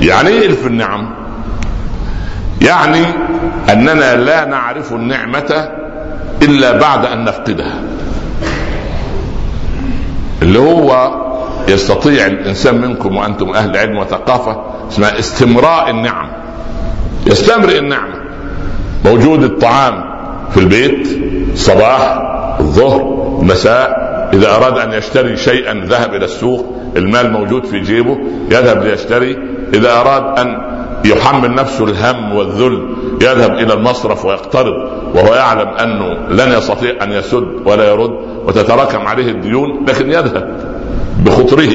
يعني 0.00 0.28
إيه 0.28 0.46
إلف 0.46 0.66
النعم؟ 0.66 1.10
يعني 2.62 3.04
أننا 3.72 4.16
لا 4.16 4.44
نعرف 4.44 4.92
النعمة 4.92 5.68
إلا 6.42 6.78
بعد 6.78 7.06
أن 7.06 7.24
نفقدها. 7.24 7.74
اللي 10.42 10.58
هو 10.58 11.10
يستطيع 11.68 12.26
الإنسان 12.26 12.80
منكم 12.80 13.16
وأنتم 13.16 13.50
أهل 13.50 13.76
علم 13.76 13.98
وثقافة 13.98 14.62
اسمها 14.88 15.18
استمراء 15.18 15.90
النعم. 15.90 16.28
يستمرئ 17.26 17.78
النعمه 17.78 18.14
موجود 19.04 19.42
الطعام 19.42 20.04
في 20.50 20.60
البيت 20.60 21.08
صباح 21.54 22.18
الظهر 22.60 23.02
مساء 23.42 24.02
إذا 24.32 24.56
أراد 24.56 24.78
أن 24.78 24.92
يشتري 24.92 25.36
شيئا 25.36 25.74
ذهب 25.86 26.14
إلى 26.14 26.24
السوق 26.24 26.76
المال 26.96 27.32
موجود 27.32 27.64
في 27.66 27.80
جيبه 27.80 28.18
يذهب 28.50 28.82
ليشتري. 28.84 29.38
إذا 29.74 29.92
أراد 30.00 30.38
أن 30.38 30.58
يحمل 31.04 31.54
نفسه 31.54 31.84
الهم 31.84 32.32
والذل 32.36 32.91
يذهب 33.22 33.52
إلى 33.52 33.74
المصرف 33.74 34.24
ويقترض 34.24 34.74
وهو 35.14 35.34
يعلم 35.34 35.68
أنه 35.68 36.06
لن 36.28 36.52
يستطيع 36.52 36.94
أن 37.02 37.12
يسد 37.12 37.46
ولا 37.66 37.84
يرد 37.84 38.10
وتتراكم 38.46 39.06
عليه 39.06 39.30
الديون 39.30 39.84
لكن 39.88 40.10
يذهب 40.10 40.56
بخطره. 41.24 41.72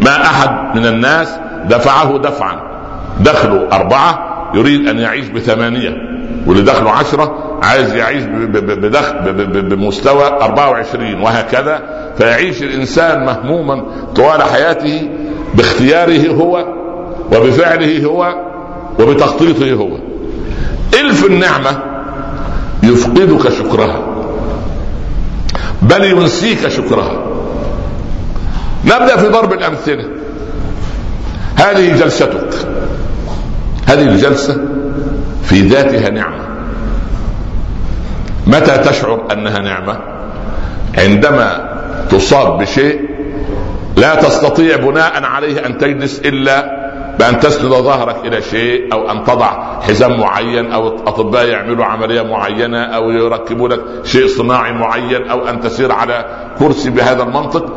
ما 0.00 0.22
أحد 0.22 0.76
من 0.76 0.86
الناس 0.86 1.38
دفعه 1.64 2.18
دفعا. 2.18 2.60
دخله 3.20 3.68
أربعة 3.72 4.32
يريد 4.54 4.88
أن 4.88 4.98
يعيش 4.98 5.28
بثمانية. 5.28 5.96
واللي 6.46 6.62
دخله 6.62 6.90
عشرة 6.90 7.58
عايز 7.62 7.94
يعيش 7.94 8.24
بدخل 8.24 9.32
بمستوى 9.62 10.24
24 10.24 11.22
وهكذا. 11.22 11.80
فيعيش 12.16 12.62
الإنسان 12.62 13.24
مهموما 13.24 13.84
طوال 14.16 14.42
حياته 14.42 15.08
باختياره 15.54 16.28
هو 16.28 16.66
وبفعله 17.32 18.04
هو 18.04 18.34
وبتخطيطه 19.00 19.72
هو. 19.72 20.11
ألف 20.94 21.24
النعمة 21.24 21.78
يفقدك 22.82 23.48
شكرها 23.48 24.02
بل 25.82 26.04
ينسيك 26.04 26.68
شكرها. 26.68 27.26
نبدأ 28.84 29.16
في 29.16 29.28
ضرب 29.28 29.52
الأمثلة. 29.52 30.04
هذه 31.56 31.96
جلستك. 31.98 32.48
هذه 33.86 34.02
الجلسة 34.02 34.64
في 35.44 35.60
ذاتها 35.60 36.10
نعمة. 36.10 36.44
متى 38.46 38.78
تشعر 38.78 39.32
أنها 39.32 39.58
نعمة؟ 39.58 39.98
عندما 40.98 41.72
تصاب 42.10 42.58
بشيء 42.58 43.00
لا 43.96 44.14
تستطيع 44.14 44.76
بناء 44.76 45.24
عليه 45.24 45.66
أن 45.66 45.78
تجلس 45.78 46.18
إلا 46.18 46.81
بأن 47.18 47.40
تسند 47.40 47.70
ظهرك 47.70 48.16
إلى 48.24 48.42
شيء 48.42 48.92
أو 48.92 49.10
أن 49.10 49.24
تضع 49.24 49.80
حزام 49.80 50.20
معين 50.20 50.72
أو 50.72 50.88
أطباء 50.88 51.46
يعملوا 51.48 51.84
عملية 51.84 52.22
معينة 52.22 52.82
أو 52.82 53.10
يركبوا 53.10 53.68
لك 53.68 53.80
شيء 54.04 54.26
صناعي 54.26 54.72
معين 54.72 55.30
أو 55.30 55.48
أن 55.48 55.60
تسير 55.60 55.92
على 55.92 56.24
كرسي 56.58 56.90
بهذا 56.90 57.22
المنطق. 57.22 57.72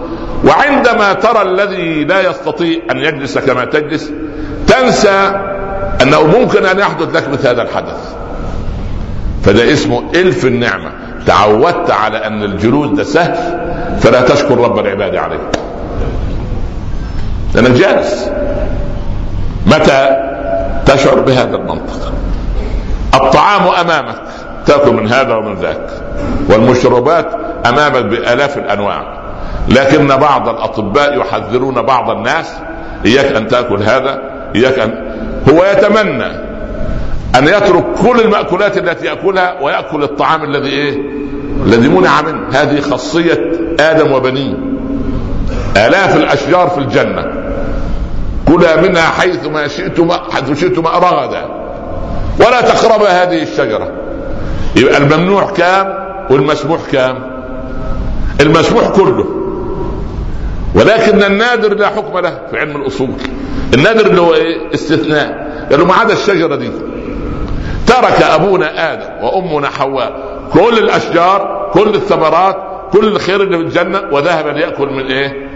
وعندما 0.45 1.13
ترى 1.13 1.41
الذي 1.41 2.03
لا 2.03 2.29
يستطيع 2.29 2.79
أن 2.91 2.97
يجلس 2.97 3.37
كما 3.37 3.65
تجلس 3.65 4.11
تنسى 4.67 5.41
أنه 6.01 6.23
ممكن 6.39 6.65
أن 6.65 6.79
يحدث 6.79 7.15
لك 7.15 7.29
مثل 7.29 7.47
هذا 7.47 7.61
الحدث. 7.61 8.15
فده 9.43 9.73
اسمه 9.73 10.03
إلف 10.15 10.45
النعمة. 10.45 10.91
تعودت 11.27 11.91
على 11.91 12.17
أن 12.17 12.43
الجلوس 12.43 12.89
ده 12.89 13.03
سهل 13.03 13.35
فلا 13.99 14.21
تشكر 14.21 14.57
رب 14.57 14.79
العباد 14.79 15.15
عليه 15.15 15.49
لأنك 17.55 17.71
جالس. 17.71 18.29
متى 19.65 20.09
تشعر 20.85 21.19
بهذا 21.19 21.55
المنطق؟ 21.55 22.13
الطعام 23.13 23.61
أمامك 23.61 24.21
تأكل 24.65 24.93
من 24.93 25.11
هذا 25.11 25.35
ومن 25.35 25.55
ذاك. 25.55 25.89
والمشروبات 26.49 27.27
أمامك 27.65 28.05
بآلاف 28.05 28.57
الأنواع. 28.57 29.15
لكن 29.69 30.07
بعض 30.07 30.49
الأطباء 30.49 31.19
يحذرون 31.19 31.81
بعض 31.81 32.09
الناس 32.09 32.53
إياك 33.05 33.35
أن 33.35 33.47
تأكل 33.47 33.83
هذا 33.83 34.21
إياك 34.55 34.79
ان 34.79 35.11
هو 35.49 35.65
يتمنى 35.65 36.25
أن 37.35 37.47
يترك 37.47 37.85
كل 38.03 38.21
المأكولات 38.21 38.77
التي 38.77 39.05
يأكلها 39.05 39.61
ويأكل 39.61 40.03
الطعام 40.03 40.43
الذي 40.43 40.69
إيه؟ 40.69 40.97
الذي 41.65 41.87
منع 41.87 42.21
منه. 42.21 42.47
هذه 42.51 42.79
خاصية 42.81 43.51
آدم 43.79 44.11
وبنيه. 44.11 44.55
آلاف 45.77 46.15
الأشجار 46.15 46.69
في 46.69 46.77
الجنة. 46.77 47.25
كلا 48.47 48.81
منها 48.81 49.01
حيث 49.01 49.47
ما 49.47 49.67
شئتما 49.67 50.21
حيث 50.31 50.59
شئتما 50.59 50.89
رغدا 50.89 51.45
ولا 52.39 52.61
تقربا 52.61 53.09
هذه 53.23 53.43
الشجرة. 53.43 53.91
يبقى 54.75 54.97
الممنوع 54.97 55.51
كام؟ 55.51 56.05
والمسموح 56.29 56.79
كام؟ 56.91 57.17
المسموح 58.41 58.89
كله. 58.89 59.25
ولكن 60.75 61.23
النادر 61.23 61.75
لا 61.75 61.87
حكم 61.87 62.19
له 62.19 62.39
في 62.51 62.59
علم 62.59 62.75
الأصول. 62.75 63.09
النادر 63.73 64.05
اللي 64.05 64.21
هو 64.21 64.33
إيه؟ 64.33 64.73
استثناء. 64.73 65.45
قالوا 65.71 65.87
ما 65.87 65.93
عدا 65.93 66.13
الشجرة 66.13 66.55
دي؟ 66.55 66.71
ترك 67.87 68.21
أبونا 68.21 68.93
آدم 68.93 69.23
وأمنا 69.25 69.69
حواء. 69.69 70.15
كل 70.53 70.77
الأشجار 70.77 71.69
كل 71.73 71.95
الثمرات 71.95 72.57
كل 72.91 73.07
الخير 73.07 73.41
اللي 73.41 73.57
في 73.57 73.63
الجنة 73.63 74.01
وذهب 74.11 74.47
ليأكل 74.47 74.87
من 74.87 75.05
إيه؟ 75.05 75.49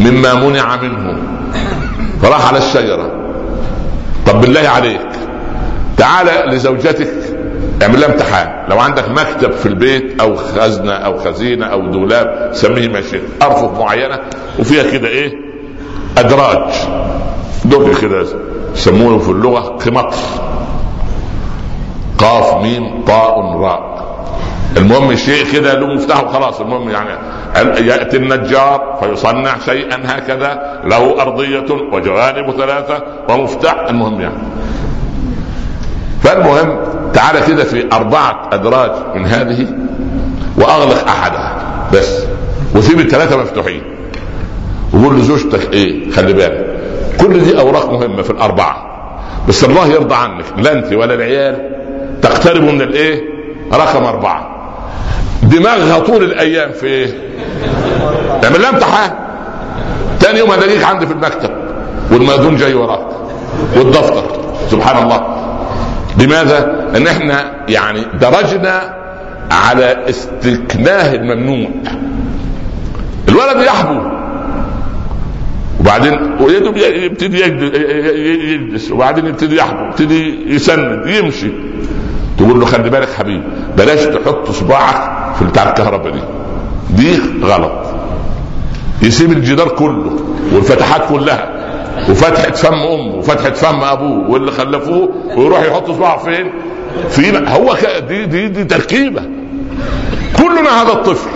مما 0.00 0.34
منع 0.34 0.76
منه. 0.76 1.18
فراح 2.22 2.48
على 2.48 2.58
الشجرة. 2.58 3.12
طب 4.26 4.40
بالله 4.40 4.68
عليك 4.68 5.06
تعال 5.96 6.48
لزوجتك 6.48 7.08
اعمل 7.82 8.00
لها 8.00 8.08
امتحان. 8.12 8.64
لو 8.68 8.78
عندك 8.80 9.08
مكتب 9.08 9.52
في 9.52 9.66
البيت 9.66 10.20
أو 10.20 10.36
خزنة 10.36 10.92
أو 10.92 11.18
خزينة 11.18 11.66
أو 11.66 11.86
دولاب 11.90 12.50
سميه 12.52 12.88
ما 12.88 13.00
شئت 13.00 13.22
أرفف 13.42 13.78
معينة 13.80 14.18
وفيها 14.58 14.90
كده 14.90 15.08
إيه؟ 15.08 15.32
أدراج. 16.18 16.72
دول 17.64 17.96
كده 17.96 18.26
يسمونه 18.74 19.18
في 19.18 19.28
اللغة 19.28 19.60
قمطر 19.60 20.16
قاف 22.18 22.62
ميم 22.62 23.04
طاء 23.04 23.40
راء. 23.56 23.91
المهم 24.76 25.14
شيء 25.14 25.52
كده 25.52 25.74
له 25.74 25.86
مفتاح 25.86 26.24
وخلاص. 26.24 26.60
المهم 26.60 26.90
يعني 26.90 27.10
يأتي 27.88 28.16
النجار 28.16 28.98
فيصنع 29.00 29.58
شيئا 29.64 30.00
هكذا؟ 30.04 30.80
له 30.84 31.22
أرضية 31.22 31.66
وجوانب 31.92 32.50
ثلاثة 32.56 33.02
ومفتاح. 33.28 33.74
المهم 33.88 34.20
يعني 34.20 34.38
فالمهم 36.22 36.78
تعالى 37.14 37.40
كده 37.48 37.64
في 37.64 37.86
أربعة 37.92 38.48
أدراج 38.52 38.90
من 39.14 39.26
هذه 39.26 39.66
وأغلق 40.58 41.08
أحدها 41.08 41.56
بس 41.92 42.24
وسيب 42.74 43.00
الثلاثة 43.00 43.36
مفتوحين. 43.36 43.82
وقول 44.94 45.18
لزوجتك 45.18 45.72
إيه؟ 45.72 46.10
خلي 46.10 46.32
بالك. 46.32 46.76
كل 47.20 47.40
دي 47.40 47.58
أوراق 47.58 47.92
مهمة 47.92 48.22
في 48.22 48.30
الأربعة. 48.30 48.88
بس 49.48 49.64
الله 49.64 49.86
يرضى 49.86 50.14
عنك 50.14 50.44
لا 50.56 50.72
أنت 50.72 50.92
ولا 50.92 51.14
العيال. 51.14 51.70
تقتربوا 52.22 52.72
من 52.72 52.82
الإيه؟ 52.82 53.22
رقم 53.72 54.04
أربعة. 54.04 54.51
دماغها 55.42 55.98
طول 55.98 56.24
الأيام 56.24 56.72
في 56.72 56.86
إيه 56.86 57.14
اعمل 58.44 58.62
لها 58.62 58.70
امتحان. 58.70 59.10
ثاني 60.20 60.38
يوم 60.38 60.50
هلاقيك 60.50 60.84
عندي 60.84 61.06
في 61.06 61.12
المكتب 61.12 61.50
والمأذون 62.10 62.56
جاي 62.56 62.74
وراك 62.74 63.06
والدفتر. 63.76 64.24
سبحان 64.70 65.02
الله. 65.02 65.20
لماذا؟ 66.18 66.88
ان 66.96 67.06
إحنا 67.06 67.52
يعني 67.68 68.04
درجنا 68.20 68.94
على 69.50 69.96
استكناه 70.08 71.14
الممنوع. 71.14 71.70
الولد 73.28 73.62
يحبو. 73.66 74.00
وبعدين 75.80 76.36
يبتدي 76.76 77.40
يجلس. 77.40 78.90
وبعدين 78.90 79.26
يبتدي 79.26 79.56
يحبو 79.56 79.84
يبتدي 79.84 80.54
يسند 80.54 81.06
يمشي. 81.06 81.52
تقول 82.38 82.60
له 82.60 82.66
خلي 82.66 82.90
بالك 82.90 83.08
حبيبي 83.18 83.42
بلاش 83.78 84.00
تحط 84.00 84.50
صباعك 84.50 85.21
في 85.38 85.44
بتاع 85.44 85.68
الكهرباء 85.68 86.12
دي. 86.12 86.22
دي 86.90 87.20
غلط. 87.42 87.72
يسيب 89.02 89.32
الجدار 89.32 89.68
كله 89.68 90.16
والفتحات 90.52 91.08
كلها 91.08 91.48
وفتحة 92.10 92.50
فم 92.50 92.74
أمه 92.74 93.14
وفتحة 93.14 93.50
فم 93.50 93.82
أبوه 93.82 94.30
واللي 94.30 94.50
خلفوه 94.50 95.08
ويروح 95.36 95.62
يحط 95.62 95.90
صباعه 95.90 96.18
فين؟ 96.18 96.52
في 97.10 97.48
هو 97.48 97.76
دي 98.08 98.26
دي 98.26 98.48
دي 98.48 98.64
تركيبة. 98.64 99.22
كلنا 100.38 100.82
هذا 100.82 100.92
الطفل. 100.92 101.30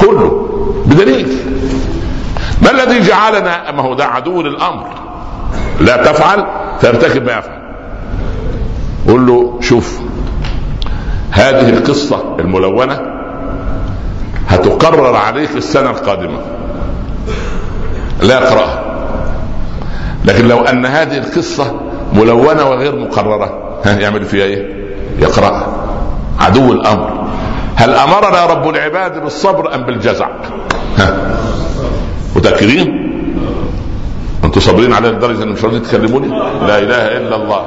كله. 0.00 0.48
بدليل. 0.86 1.36
ما 2.62 2.70
الذي 2.70 3.00
جعلنا؟ 3.00 3.70
ما 3.70 3.82
هو 3.82 3.94
ده 3.94 4.04
عدو 4.04 4.42
للأمر. 4.42 4.86
لا 5.80 5.96
تفعل 5.96 6.46
فيرتكب 6.80 7.26
ما 7.26 7.32
يفعل. 7.32 7.62
قل 9.08 9.26
له 9.26 9.58
شوف 9.60 10.00
هذه 11.30 11.68
القصة 11.68 12.36
الملونة 12.38 13.11
هتقرر 14.52 15.16
عليك 15.16 15.56
السنة 15.56 15.90
القادمة 15.90 16.38
لا 18.22 18.38
اقرأها 18.48 18.82
لكن 20.24 20.48
لو 20.48 20.60
أن 20.60 20.86
هذه 20.86 21.18
القصة 21.18 21.80
ملونة 22.14 22.70
وغير 22.70 22.96
مقررة 22.96 23.78
ها 23.84 23.98
يعمل 23.98 24.24
فيها 24.24 24.44
إيه؟ 24.44 24.84
يقرأها 25.18 25.66
عدو 26.40 26.72
الأمر 26.72 27.28
هل 27.76 27.94
أمرنا 27.94 28.46
رب 28.46 28.68
العباد 28.68 29.22
بالصبر 29.22 29.74
أم 29.74 29.82
بالجزع؟ 29.82 30.28
ها 30.98 31.16
متأكدين؟ 32.36 33.02
أنتم 34.44 34.60
صابرين 34.60 34.92
على 34.92 35.08
الدرجة 35.08 35.42
ان 35.42 35.48
مش 35.48 35.64
راضيين 35.64 35.82
تكلموني؟ 35.82 36.28
لا 36.66 36.78
إله 36.78 37.16
إلا 37.16 37.36
الله. 37.36 37.66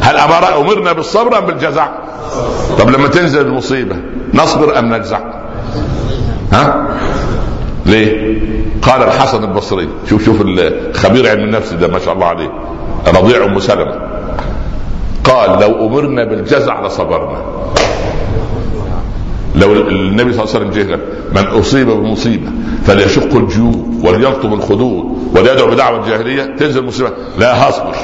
هل 0.00 0.16
أمر 0.16 0.60
أمرنا 0.60 0.92
بالصبر 0.92 1.38
أم 1.38 1.46
بالجزع؟ 1.46 1.88
طب 2.78 2.90
لما 2.90 3.08
تنزل 3.08 3.40
المصيبة 3.46 3.96
نصبر 4.34 4.78
أم 4.78 4.94
نجزع؟ 4.94 5.20
ها؟ 6.52 6.86
ليه؟ 7.86 8.38
قال 8.82 9.02
الحسن 9.02 9.44
البصري 9.44 9.88
شوف 10.10 10.24
شوف 10.24 10.40
الخبير 10.44 11.28
علم 11.30 11.44
النفس 11.44 11.72
ده 11.72 11.88
ما 11.88 11.98
شاء 11.98 12.14
الله 12.14 12.26
عليه 12.26 12.50
رضيع 13.14 13.44
أم 13.44 13.60
سلمة 13.60 14.00
قال 15.24 15.60
لو 15.60 15.86
أمرنا 15.86 16.24
بالجزع 16.24 16.86
لصبرنا 16.86 17.42
لو 19.56 19.72
النبي 19.72 20.32
صلى 20.32 20.44
الله 20.44 20.54
عليه 20.54 20.66
وسلم 20.66 20.70
جه 20.70 20.98
من 21.34 21.46
أصيب 21.60 21.90
بمصيبة 21.90 22.50
فليشق 22.86 23.36
الجيوب 23.36 24.00
وليلطم 24.04 24.52
الخدود 24.52 25.04
وليدعو 25.36 25.70
بدعوة 25.70 26.00
الجاهلية 26.04 26.56
تنزل 26.56 26.80
المصيبة 26.80 27.10
لا 27.38 27.68
هصبر 27.68 27.96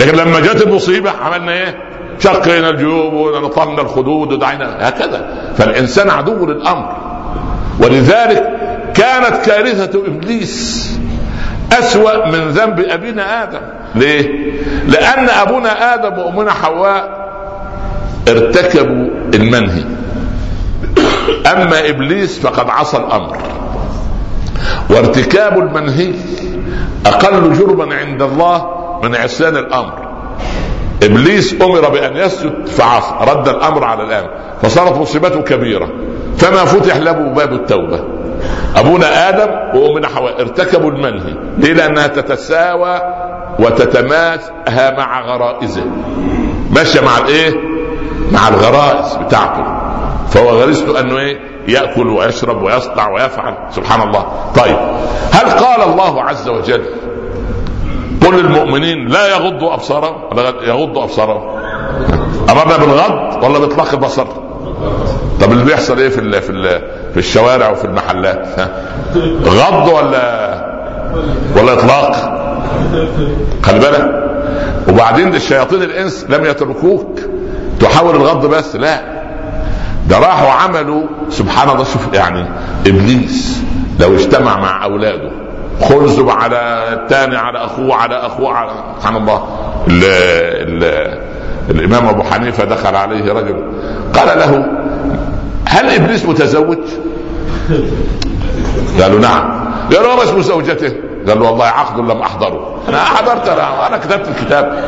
لكن 0.00 0.16
لما 0.18 0.40
جت 0.40 0.62
المصيبة 0.66 1.10
عملنا 1.10 1.52
إيه؟ 1.52 1.76
شقينا 2.18 2.70
الجيوب 2.70 3.12
ولطمنا 3.12 3.82
الخدود 3.82 4.32
ودعينا 4.32 4.88
هكذا. 4.88 5.52
فالإنسان 5.56 6.10
عدو 6.10 6.46
للأمر. 6.46 6.96
ولذلك 7.80 8.42
كانت 8.94 9.36
كارثة 9.46 10.06
إبليس 10.06 10.86
أسوأ 11.72 12.26
من 12.26 12.48
ذنب 12.48 12.80
أبينا 12.80 13.42
آدم. 13.42 13.60
ليه؟ 13.94 14.52
لأن 14.88 15.28
أبونا 15.28 15.94
آدم 15.94 16.18
وأمنا 16.18 16.52
حواء 16.52 17.26
ارتكبوا 18.28 19.08
المنهي. 19.34 19.84
أما 21.52 21.88
إبليس 21.88 22.40
فقد 22.40 22.70
عصى 22.70 22.96
الأمر. 22.96 23.36
وارتكاب 24.90 25.58
المنهي 25.58 26.14
أقل 27.06 27.52
جرما 27.52 27.94
عند 27.94 28.22
الله 28.22 28.66
من 29.02 29.14
عصيان 29.14 29.56
الأمر. 29.56 30.05
إبليس 31.06 31.62
أمر 31.62 31.88
بأن 31.88 32.16
يسجد 32.16 32.66
فعصى 32.66 33.14
رد 33.20 33.48
الأمر 33.48 33.84
على 33.84 34.02
الامر 34.02 34.30
فصارت 34.62 34.98
مصيبته 34.98 35.42
كبيرة. 35.42 35.88
فما 36.38 36.64
فتح 36.64 36.96
له 36.96 37.12
باب 37.12 37.52
التوبة. 37.52 38.04
أبونا 38.76 39.28
آدم 39.28 39.78
وأمنا 39.78 40.08
حواء 40.08 40.40
ارتكبوا 40.40 40.90
المنهي 40.90 41.34
ليه 41.58 41.72
لانها 41.72 42.06
تتساوى 42.06 43.00
وتتماسى 43.58 44.50
مع 44.98 45.20
غرائزه. 45.26 45.84
ماشية 46.70 47.00
مع 47.00 47.18
الإيه؟ 47.18 47.54
مع 48.32 48.48
الغرائز 48.48 49.14
بتاعته. 49.14 49.64
فهو 50.28 50.48
غريزته 50.50 51.00
أنه 51.00 51.18
إيه؟ 51.18 51.40
يأكل 51.68 52.08
ويشرب 52.08 52.62
ويصنع 52.62 53.08
ويفعل. 53.08 53.54
سبحان 53.70 54.08
الله. 54.08 54.26
طيب. 54.56 54.76
هل 55.32 55.50
قال 55.50 55.82
الله 55.82 56.22
عز 56.22 56.48
وجل 56.48 56.84
قل 58.26 58.34
للمؤمنين 58.42 59.08
لا 59.08 59.28
يغضوا 59.36 59.74
أبصارهم. 59.74 60.14
يغضوا 60.62 61.04
أبصارهم. 61.04 61.42
امرنا 62.50 62.76
بالغض 62.76 63.44
ولا 63.44 63.58
باطلاق 63.58 63.92
البصر؟ 63.92 64.26
طب 65.40 65.52
اللي 65.52 65.64
بيحصل 65.64 65.98
إيه 65.98 66.08
في 66.08 66.20
ال 66.20 66.42
في 66.42 66.50
ال 66.50 66.80
في 67.12 67.16
الشوارع 67.16 67.70
وفي 67.70 67.84
المحلات؟ 67.84 68.46
ها؟ 68.58 68.68
غض 69.44 69.88
ولا 69.88 70.56
ولا 71.56 71.72
إطلاق؟ 71.72 72.12
خلي 73.62 73.78
بالك. 73.78 74.22
وبعدين 74.88 75.34
الشياطين 75.34 75.82
الإنس 75.82 76.26
لم 76.28 76.44
يتركوك 76.44 77.20
تحاول 77.80 78.16
الغض 78.16 78.46
بس 78.46 78.76
لا. 78.76 79.16
ده 80.08 80.18
راحوا 80.18 80.50
عملوا 80.50 81.02
سبحان 81.30 81.70
الله 81.70 81.84
شوف 81.84 82.12
يعني 82.14 82.46
إبليس 82.86 83.62
لو 84.00 84.14
اجتمع 84.14 84.60
مع 84.60 84.84
أولاده 84.84 85.30
خنزب 85.80 86.30
على 86.30 86.84
الثاني 86.92 87.36
على 87.36 87.58
أخوه 87.58 87.94
على 87.94 88.14
أخوه 88.14 88.52
على 88.52 88.70
سبحان 88.98 89.16
الله. 89.16 89.44
ال 89.88 90.04
ال 90.04 91.18
الإمام 91.70 92.08
أبو 92.08 92.22
حنيفة 92.22 92.64
دخل 92.64 92.94
عليه 92.94 93.32
رجل. 93.32 93.72
قال 94.14 94.38
له 94.38 94.66
هل 95.68 95.90
إبليس 95.90 96.26
متزوج؟ 96.26 96.78
قالوا 99.02 99.20
نعم. 99.20 99.70
قالوا 99.94 100.14
ما 100.14 100.22
اسم 100.22 100.40
زوجته؟ 100.40 100.92
قال 101.28 101.38
له 101.38 101.50
والله 101.50 101.64
عقد 101.64 101.98
لم 101.98 102.20
أحضره. 102.20 102.78
أنا 102.88 102.98
حضرت 102.98 103.48
أنا 103.48 103.86
أنا 103.86 103.96
كتبت 103.96 104.28
الكتاب. 104.28 104.78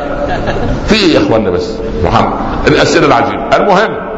في 0.87 0.95
إيه 0.95 1.13
يا 1.13 1.19
اخوانا 1.19 1.49
بس؟ 1.49 1.73
محمد 2.03 2.33
الأسئلة 2.67 3.07
العجيبة. 3.07 3.57
المهم 3.57 4.09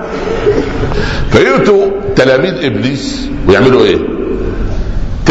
فيؤتوا 1.32 1.86
تلاميذ 2.16 2.66
إبليس 2.66 3.30
ويعملوا 3.48 3.84
إيه؟ 3.84 4.11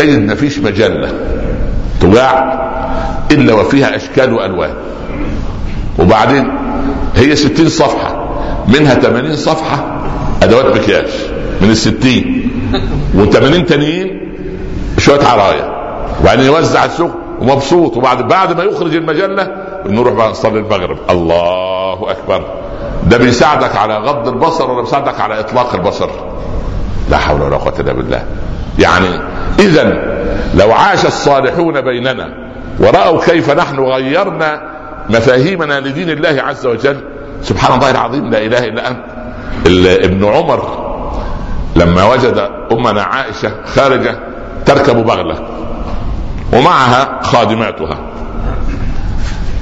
تجد 0.01 0.19
ما 0.27 0.35
فيش 0.35 0.59
مجلة 0.59 1.13
تباع 2.01 2.61
إلا 3.31 3.55
وفيها 3.55 3.97
أشكال 3.97 4.33
وألوان. 4.33 4.75
وبعدين 5.99 6.49
هي 7.17 7.37
ستين 7.37 7.69
صفحة 7.69 8.29
منها 8.69 8.95
80 8.95 9.37
صفحة 9.37 10.01
أدوات 10.43 10.77
مكياج 10.77 11.09
من 11.61 11.71
الستين 11.71 12.51
و80 13.17 13.69
تانيين 13.69 14.21
شوية 14.99 15.25
عرايا 15.25 15.71
وبعدين 16.21 16.47
يوزع 16.47 16.85
السوق 16.85 17.11
ومبسوط 17.41 17.97
وبعد 17.97 18.29
بعد 18.29 18.57
ما 18.57 18.63
يخرج 18.65 18.95
المجلة 18.95 19.49
نروح 19.87 20.13
بقى 20.15 20.31
نصلي 20.31 20.59
المغرب. 20.59 20.99
الله 21.11 22.11
أكبر. 22.11 22.45
ده 23.07 23.17
بيساعدك 23.19 23.77
على 23.77 23.97
غض 23.99 24.29
البصر 24.29 24.71
ولا 24.71 24.81
بيساعدك 24.83 25.21
على 25.21 25.41
إطلاق 25.41 25.75
البصر؟ 25.75 26.11
لا 27.11 27.17
حول 27.17 27.43
ولا 27.43 27.57
قوة 27.57 27.75
إلا 27.81 27.93
بالله. 27.93 28.23
يعني 28.79 29.21
اذا 29.59 29.85
لو 30.55 30.73
عاش 30.73 31.07
الصالحون 31.07 31.81
بيننا 31.81 32.29
ورأوا 32.79 33.25
كيف 33.25 33.51
نحن 33.51 33.79
غيرنا 33.79 34.63
مفاهيمنا 35.11 35.81
لدين 35.81 36.11
الله 36.11 36.43
عز 36.43 36.67
وجل 36.67 37.01
سبحان 37.43 37.79
الله 37.79 37.91
العظيم 37.91 38.31
لا 38.31 38.39
إله 38.39 38.65
إلا 38.65 38.89
أنت. 38.91 39.05
ابن 40.05 40.25
عمر 40.25 40.91
لما 41.77 42.05
وجد 42.05 42.49
أمنا 42.73 43.03
عائشة 43.03 43.53
خارجة 43.65 44.19
تركب 44.67 44.97
بغلة 45.07 45.37
ومعها 46.53 47.21
خادماتها. 47.23 47.99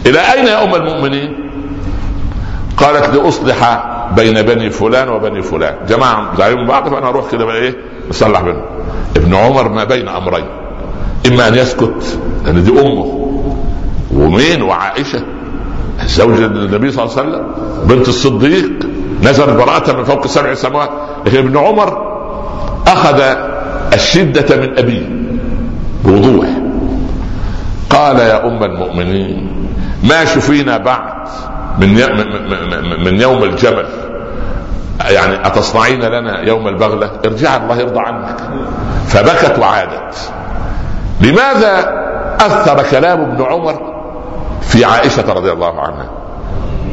إلى 0.06 0.18
أين 0.32 0.46
يا 0.46 0.64
أم 0.64 0.74
المؤمنين؟ 0.74 1.50
قالت 2.76 3.14
لأصلح 3.14 3.84
بين 4.16 4.42
بني 4.42 4.70
فلان 4.70 5.08
وبني 5.08 5.42
فلان. 5.42 5.74
جماعة 5.88 6.36
زعلوا 6.38 6.66
بعض 6.66 6.88
فانا 6.88 7.08
أروح 7.08 7.30
كده 7.32 7.44
بقى 7.44 7.56
إيه؟ 7.56 7.74
اصلح 8.10 8.40
بينهم 8.40 8.62
ابن 9.16 9.34
عمر 9.34 9.68
ما 9.68 9.84
بين 9.84 10.08
أمرين. 10.08 10.46
إما 11.26 11.48
أن 11.48 11.54
يسكت 11.54 12.18
لأن 12.44 12.64
دي 12.64 12.70
أمه. 12.70 13.30
ومين؟ 14.14 14.62
وعائشة. 14.62 15.22
زوج 16.06 16.40
النبي 16.40 16.90
صلى 16.90 17.04
الله 17.04 17.18
عليه 17.18 17.28
وسلم. 17.28 17.46
بنت 17.84 18.08
الصديق. 18.08 18.70
نزلت 19.22 19.50
براءة 19.50 19.96
من 19.96 20.04
فوق 20.04 20.26
سبع 20.26 20.54
سماوات. 20.54 20.90
لكن 21.26 21.38
ابن 21.38 21.56
عمر 21.56 22.18
أخذ 22.86 23.20
الشدة 23.92 24.56
من 24.56 24.78
أبيه 24.78 25.08
بوضوح. 26.04 26.48
قال 27.90 28.18
يا 28.18 28.46
أم 28.46 28.64
المؤمنين 28.64 29.68
ما 30.04 30.24
شفينا 30.24 30.76
بعد 30.76 31.28
من 31.80 31.94
من 33.04 33.20
يوم 33.20 33.44
الجمل 33.44 33.86
يعني 35.00 35.46
أتصنعين 35.46 36.00
لنا 36.00 36.40
يوم 36.40 36.68
البغلة؟ 36.68 37.10
ارجع 37.24 37.56
الله 37.56 37.76
يرضى 37.76 38.00
عنك. 38.00 38.36
فبكت 39.06 39.58
وعادت. 39.58 40.32
لماذا 41.20 41.98
أثر 42.40 42.82
كلام 42.90 43.20
ابن 43.20 43.44
عمر 43.44 43.94
في 44.62 44.84
عائشة 44.84 45.32
رضي 45.32 45.52
الله 45.52 45.80
عنها؟ 45.80 46.10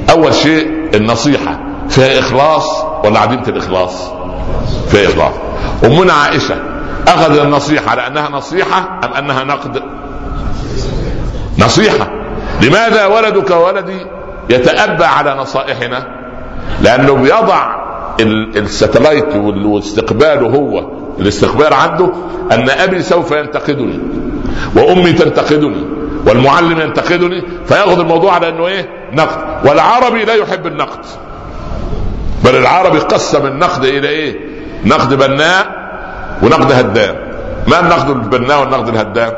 أول 0.09 0.33
شيء 0.33 0.89
النصيحة. 0.95 1.59
فيها 1.89 2.19
إخلاص 2.19 2.85
ولا 3.03 3.19
عديمة 3.19 3.47
الإخلاص؟ 3.47 4.11
فيها 4.87 5.09
إخلاص. 5.09 5.33
أمنا 5.83 6.13
عائشة. 6.13 6.55
أخذ 7.07 7.39
النصيحة 7.39 7.91
على 7.91 8.07
أنها 8.07 8.29
نصيحة 8.29 8.99
أم 9.03 9.13
أنها 9.13 9.43
نقد؟ 9.43 9.81
نصيحة. 11.59 12.07
لماذا 12.61 13.05
ولدك 13.05 13.51
ولدي 13.51 14.05
يتأبى 14.49 15.05
على 15.05 15.35
نصائحنا؟ 15.35 16.07
لأنه 16.81 17.13
بيضع 17.13 17.84
الستلايت 18.19 19.35
واستقباله 19.35 20.47
هو. 20.47 20.85
الاستقبال 21.19 21.73
عنده 21.73 22.11
أن 22.51 22.69
أبي 22.69 23.01
سوف 23.01 23.31
ينتقدني 23.31 23.99
وأمي 24.75 25.13
تنتقدني 25.13 25.83
والمعلم 26.27 26.81
ينتقدني 26.81 27.43
فياخذ 27.65 27.99
الموضوع 27.99 28.33
على 28.33 28.49
إنه 28.49 28.67
إيه؟ 28.67 28.89
نقد. 29.13 29.67
والعربي 29.67 30.25
لا 30.25 30.33
يحب 30.33 30.67
النقد. 30.67 30.99
بل 32.43 32.55
العربي 32.55 32.99
قسم 32.99 33.45
النقد 33.45 33.83
إلى 33.83 34.09
إيه؟ 34.09 34.39
نقد 34.85 35.13
بناء 35.13 35.67
ونقد 36.43 36.71
هدام. 36.71 37.15
ما 37.67 37.79
النقد 37.79 38.09
البناء 38.09 38.59
والنقد 38.61 38.87
الهدام؟ 38.87 39.33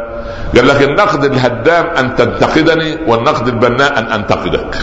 قال 0.56 0.68
لك 0.68 0.84
النقد 0.84 1.24
الهدام 1.24 1.86
أن 1.86 2.16
تنتقدني 2.16 2.98
والنقد 3.08 3.48
البناء 3.48 4.00
أن 4.00 4.06
أنتقدك. 4.06 4.76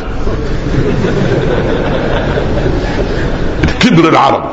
الكبر 3.94 4.08
العربي 4.08 4.48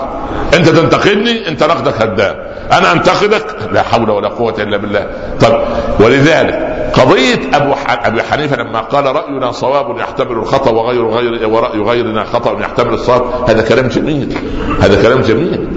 انت 0.53 0.69
تنتقدني 0.69 1.47
انت 1.47 1.63
نقدك 1.63 2.01
هدام. 2.01 2.35
أنا 2.71 2.91
انتقدك 2.91 3.45
لا 3.71 3.81
حول 3.83 4.09
ولا 4.09 4.27
قوة 4.27 4.55
إلا 4.59 4.77
بالله. 4.77 5.07
طب 5.39 5.63
ولذلك 5.99 6.71
قضية 6.93 7.39
أبو 7.53 7.75
أبي 7.87 8.23
حنيفة 8.23 8.55
لما 8.55 8.79
قال 8.79 9.05
رأينا 9.05 9.51
صواب 9.51 9.97
يحتمل 9.97 10.31
الخطأ 10.31 10.71
وغير 10.71 11.07
غير 11.07 11.49
ورأي 11.49 11.79
غيرنا 11.79 12.23
خطأ 12.23 12.59
يحتمل 12.59 12.93
الصواب 12.93 13.49
هذا 13.49 13.61
كلام 13.61 13.87
جميل. 13.87 14.37
هذا 14.81 15.01
كلام 15.01 15.21
جميل. 15.21 15.69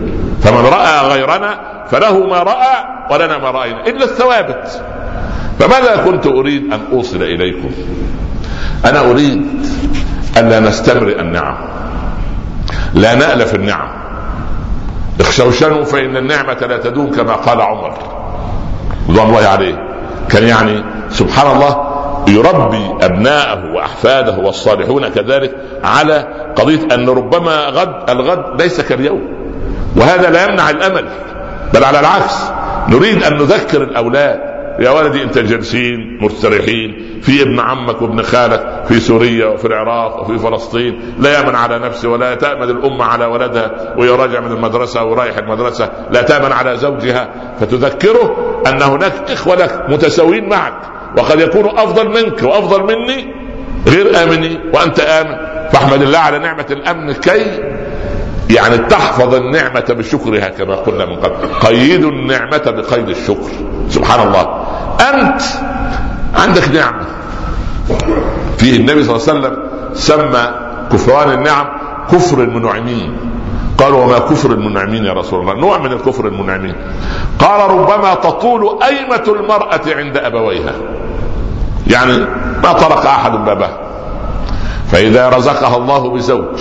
فمن 0.42 0.64
رأى 0.64 1.08
غيرنا 1.08 1.60
فله 1.90 2.26
ما 2.26 2.42
رأى 2.42 2.84
ولنا 3.10 3.38
ما 3.38 3.50
رأينا 3.50 3.86
إلا 3.86 4.04
الثوابت. 4.04 4.82
فماذا 5.58 6.02
كنت 6.04 6.26
أريد 6.26 6.72
أن 6.72 6.80
أوصل 6.92 7.22
إليكم؟ 7.22 7.70
أنا 8.84 9.10
أريد 9.10 9.46
ألا 10.36 10.60
نستمرئ 10.60 11.20
النعم 11.20 11.73
لا 12.94 13.14
نألف 13.14 13.54
النعم. 13.54 13.88
اخشوشنوا 15.20 15.84
فإن 15.84 16.16
النعمة 16.16 16.54
لا 16.54 16.78
تدوم 16.78 17.10
كما 17.10 17.32
قال 17.32 17.60
عمر. 17.60 17.94
رضوان 19.08 19.28
الله 19.28 19.48
عليه. 19.48 19.74
كان 20.28 20.48
يعني 20.48 20.84
سبحان 21.10 21.56
الله 21.56 21.94
يربي 22.28 23.04
أبناءه 23.06 23.74
وأحفاده 23.74 24.38
والصالحون 24.38 25.08
كذلك 25.08 25.54
على 25.84 26.28
قضية 26.56 26.94
أن 26.94 27.08
ربما 27.08 27.56
غد 27.66 28.10
الغد 28.10 28.62
ليس 28.62 28.80
كاليوم. 28.80 29.22
وهذا 29.96 30.30
لا 30.30 30.44
يمنع 30.44 30.70
الأمل 30.70 31.08
بل 31.74 31.84
على 31.84 32.00
العكس 32.00 32.34
نريد 32.88 33.22
أن 33.22 33.36
نذكر 33.36 33.82
الأولاد. 33.82 34.53
يا 34.80 34.90
ولدي 34.90 35.22
انت 35.22 35.38
جالسين 35.38 36.18
مستريحين 36.20 37.20
في 37.22 37.42
ابن 37.42 37.60
عمك 37.60 38.02
وابن 38.02 38.22
خالك 38.22 38.84
في 38.88 39.00
سوريا 39.00 39.46
وفي 39.46 39.64
العراق 39.64 40.20
وفي 40.22 40.38
فلسطين 40.38 41.00
لا 41.18 41.32
يأمن 41.38 41.54
على 41.54 41.78
نفسه 41.78 42.08
ولا 42.08 42.34
تأمن 42.34 42.62
الأمة 42.70 43.04
على 43.04 43.24
ولدها 43.24 43.94
وهي 43.98 44.08
راجع 44.10 44.40
من 44.40 44.52
المدرسة 44.52 45.04
ورايح 45.04 45.38
المدرسة 45.38 45.90
لا 46.10 46.22
تأمن 46.22 46.52
على 46.52 46.76
زوجها 46.76 47.28
فتذكره 47.60 48.36
أن 48.66 48.82
هناك 48.82 49.12
إخوة 49.30 49.54
لك 49.56 49.84
متساويين 49.88 50.48
معك 50.48 50.74
وقد 51.18 51.40
يكونوا 51.40 51.82
أفضل 51.84 52.08
منك 52.08 52.42
وأفضل 52.42 52.82
مني 52.82 53.34
غير 53.88 54.22
آمنين 54.22 54.60
وأنت 54.74 55.00
آمن 55.00 55.36
فاحمد 55.72 56.02
الله 56.02 56.18
على 56.18 56.38
نعمة 56.38 56.66
الأمن 56.70 57.12
كي 57.12 57.60
يعني 58.50 58.78
تحفظ 58.78 59.34
النعمة 59.34 59.84
بشكرها 59.88 60.48
كما 60.48 60.74
قلنا 60.74 61.06
من 61.06 61.16
قبل. 61.16 61.54
قيدوا 61.62 62.10
النعمة 62.10 62.62
بقيد 62.66 63.08
الشكر. 63.08 63.50
سبحان 63.88 64.28
الله. 64.28 64.64
أنت 65.00 65.42
عندك 66.34 66.68
نعمة. 66.68 67.04
في 68.58 68.76
النبي 68.76 69.04
صلى 69.04 69.16
الله 69.16 69.28
عليه 69.28 69.38
وسلم 69.38 69.56
سمى 69.94 70.48
كفران 70.92 71.32
النعم 71.32 71.66
كفر 72.12 72.42
المنعمين. 72.42 73.16
قالوا 73.78 74.04
وما 74.04 74.18
كفر 74.18 74.50
المنعمين 74.50 75.04
يا 75.04 75.12
رسول 75.12 75.40
الله؟ 75.40 75.54
نوع 75.54 75.78
من 75.78 75.92
الكفر 75.92 76.26
المنعمين. 76.26 76.74
قال 77.38 77.70
ربما 77.70 78.14
تطول 78.14 78.82
أيمة 78.82 79.24
المرأة 79.28 79.82
عند 79.86 80.16
أبويها. 80.16 80.74
يعني 81.86 82.18
ما 82.62 82.72
طرق 82.72 83.06
أحد 83.06 83.32
بابها 83.32 83.78
فإذا 84.92 85.28
رزقها 85.28 85.76
الله 85.76 86.10
بزوج 86.10 86.58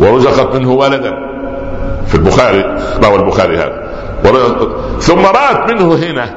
ورزقت 0.00 0.54
منه 0.54 0.70
ولدا. 0.70 1.12
في 2.06 2.14
البخاري 2.14 2.76
روى 3.04 3.16
البخاري 3.16 3.58
هذا؟ 3.58 3.90
ثم 5.00 5.18
رأت 5.26 5.70
منه 5.70 5.94
هنا. 5.94 6.34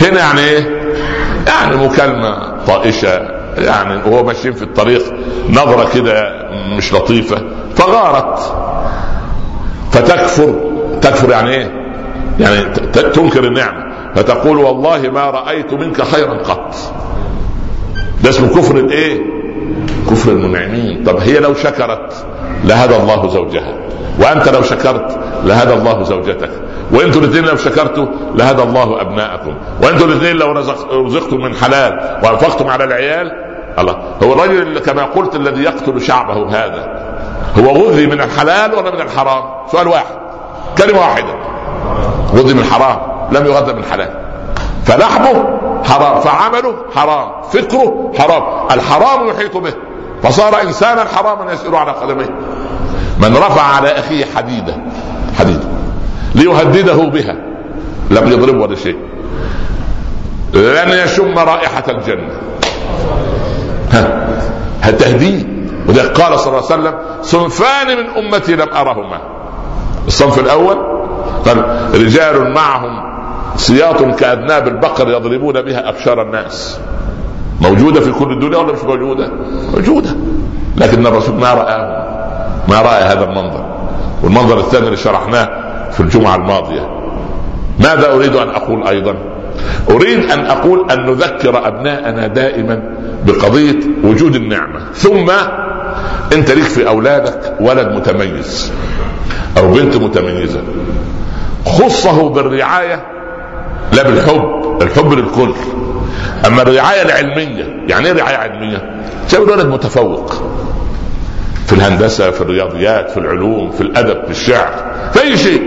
هنا 0.00 0.18
يعني 0.18 0.40
إيه؟ 0.40 0.82
يعني 1.46 1.76
مكالمة 1.76 2.56
طائشة 2.66 3.28
يعني 3.58 3.96
وهو 3.96 4.24
ماشيين 4.24 4.54
في 4.54 4.62
الطريق 4.62 5.02
نظرة 5.50 5.88
كده 5.94 6.34
مش 6.76 6.94
لطيفة. 6.94 7.42
فغارت. 7.76 8.38
فتكفر. 9.92 10.54
تكفر 11.02 11.30
يعني 11.30 11.50
إيه؟ 11.50 11.70
يعني 12.40 12.62
تنكر 12.92 13.44
النعمة. 13.44 13.86
فتقول 14.14 14.58
والله 14.58 15.10
ما 15.10 15.30
رأيت 15.30 15.72
منك 15.72 16.02
خيرا 16.02 16.42
قط. 16.42 16.74
ده 18.24 18.30
اسمه 18.30 18.48
كفر 18.48 18.76
الإيه؟ 18.76 19.35
كفر 20.10 20.30
المنعمين. 20.30 21.04
طب 21.04 21.16
هي 21.16 21.38
لو 21.38 21.54
شكرت 21.54 22.12
لهدى 22.64 22.96
الله 22.96 23.28
زوجها. 23.28 23.74
وأنت 24.20 24.48
لو 24.48 24.62
شكرت 24.62 25.18
لهدى 25.44 25.74
الله 25.74 26.02
زوجتك. 26.02 26.50
وأنتوا 26.92 27.20
الاثنين 27.20 27.44
لو 27.44 27.56
شكرتوا 27.56 28.06
لهدى 28.34 28.62
الله 28.62 29.00
أبناءكم. 29.00 29.54
وأنتوا 29.82 30.06
الاثنين 30.06 30.36
لو 30.36 30.52
رزقتم 30.92 31.36
من 31.36 31.54
حلال 31.54 32.20
وأنفقتم 32.24 32.68
على 32.68 32.84
العيال. 32.84 33.32
الله. 33.78 33.96
هو 34.22 34.32
الرجل 34.32 34.78
كما 34.78 35.04
قلت 35.04 35.36
الذي 35.36 35.62
يقتل 35.62 36.00
شعبه 36.00 36.48
هذا. 36.48 37.12
هو 37.58 37.70
غذي 37.70 38.06
من 38.06 38.20
الحلال 38.20 38.74
ولا 38.74 38.90
من 38.90 39.00
الحرام؟ 39.00 39.42
سؤال 39.72 39.88
واحد. 39.88 40.16
كلمة 40.78 41.00
واحدة. 41.00 41.34
غذي 42.34 42.54
من 42.54 42.60
الحرام. 42.60 42.98
لم 43.32 43.46
يغذى 43.46 43.72
من 43.72 43.78
الحلال 43.78 44.10
فلحمه 44.84 45.44
حرام. 45.88 46.20
فعمله 46.20 46.74
حرام. 46.94 47.42
فكره 47.42 48.12
حرام. 48.18 48.42
الحرام 48.70 49.28
يحيط 49.28 49.56
به. 49.56 49.74
فصار 50.22 50.62
إنسانا 50.62 51.04
حراما 51.04 51.52
يسير 51.52 51.76
على 51.76 51.92
قدميه. 51.92 52.30
من 53.18 53.36
رفع 53.36 53.62
على 53.62 53.88
أخيه 53.88 54.24
حديده 54.36 54.76
حديده 55.38 55.68
ليهدده 56.34 56.94
بها. 56.94 57.36
لم 58.10 58.32
يضربه 58.32 58.62
ولا 58.62 58.74
شيء. 58.76 58.98
لن 60.54 60.88
يشم 61.04 61.38
رائحة 61.38 61.84
الجنة. 61.88 62.40
ها 63.92 64.90
تهديد 64.90 65.56
قال 66.14 66.38
صلى 66.40 66.58
الله 66.58 66.72
عليه 66.72 66.82
وسلم 66.82 66.94
صنفان 67.22 67.96
من 67.96 68.06
أمتي 68.24 68.56
لم 68.56 68.68
أرهما. 68.74 69.20
الصنف 70.06 70.38
الأول 70.38 70.76
قال 71.46 71.58
رجال 71.94 72.54
معهم 72.54 73.15
سياط 73.56 74.02
كأذناب 74.02 74.68
البقر 74.68 75.10
يضربون 75.10 75.62
بها 75.62 75.88
أبشار 75.88 76.22
الناس. 76.22 76.80
موجودة 77.60 78.00
في 78.00 78.12
كل 78.12 78.32
الدنيا 78.32 78.58
ولا 78.58 78.72
مش 78.72 78.84
موجودة؟ 78.84 79.30
موجودة. 79.74 80.10
لكن 80.76 81.06
الرسول 81.06 81.34
ما 81.34 81.54
رآه. 81.54 82.06
ما 82.68 82.82
رأى 82.82 83.02
هذا 83.02 83.24
المنظر. 83.24 83.64
والمنظر 84.22 84.58
الثاني 84.58 84.86
اللي 84.86 84.96
شرحناه 84.96 85.48
في 85.90 86.00
الجمعة 86.00 86.36
الماضية. 86.36 86.88
ماذا 87.80 88.12
أريد 88.12 88.36
أن 88.36 88.48
أقول 88.48 88.86
أيضا؟ 88.86 89.14
أريد 89.90 90.30
أن 90.30 90.46
أقول 90.46 90.90
أن 90.90 91.06
نذكر 91.06 91.68
أبناءنا 91.68 92.26
دائما 92.26 92.82
بقضية 93.26 93.80
وجود 94.04 94.34
النعمة. 94.34 94.80
ثم 94.94 95.30
أنت 96.32 96.50
ليك 96.50 96.64
في 96.64 96.88
أولادك 96.88 97.54
ولد 97.60 97.88
متميز 97.88 98.72
أو 99.58 99.72
بنت 99.72 99.96
متميزة. 99.96 100.60
خصه 101.66 102.28
بالرعاية 102.28 103.15
لا 103.92 104.02
بالحب 104.02 104.78
الحب 104.82 105.12
للكل 105.12 105.54
أما 106.46 106.62
الرعاية 106.62 107.02
العلمية 107.02 107.64
يعني 107.88 108.06
إيه 108.06 108.12
رعاية 108.12 108.36
علمية؟ 108.36 109.02
جاب 109.30 109.42
الولد 109.42 109.66
متفوق 109.66 110.34
في 111.66 111.72
الهندسة 111.72 112.30
في 112.30 112.40
الرياضيات 112.40 113.10
في 113.10 113.16
العلوم 113.16 113.70
في 113.70 113.80
الأدب 113.80 114.24
في 114.24 114.30
الشعر 114.30 114.70
في 115.12 115.22
أي 115.22 115.36
شيء 115.38 115.62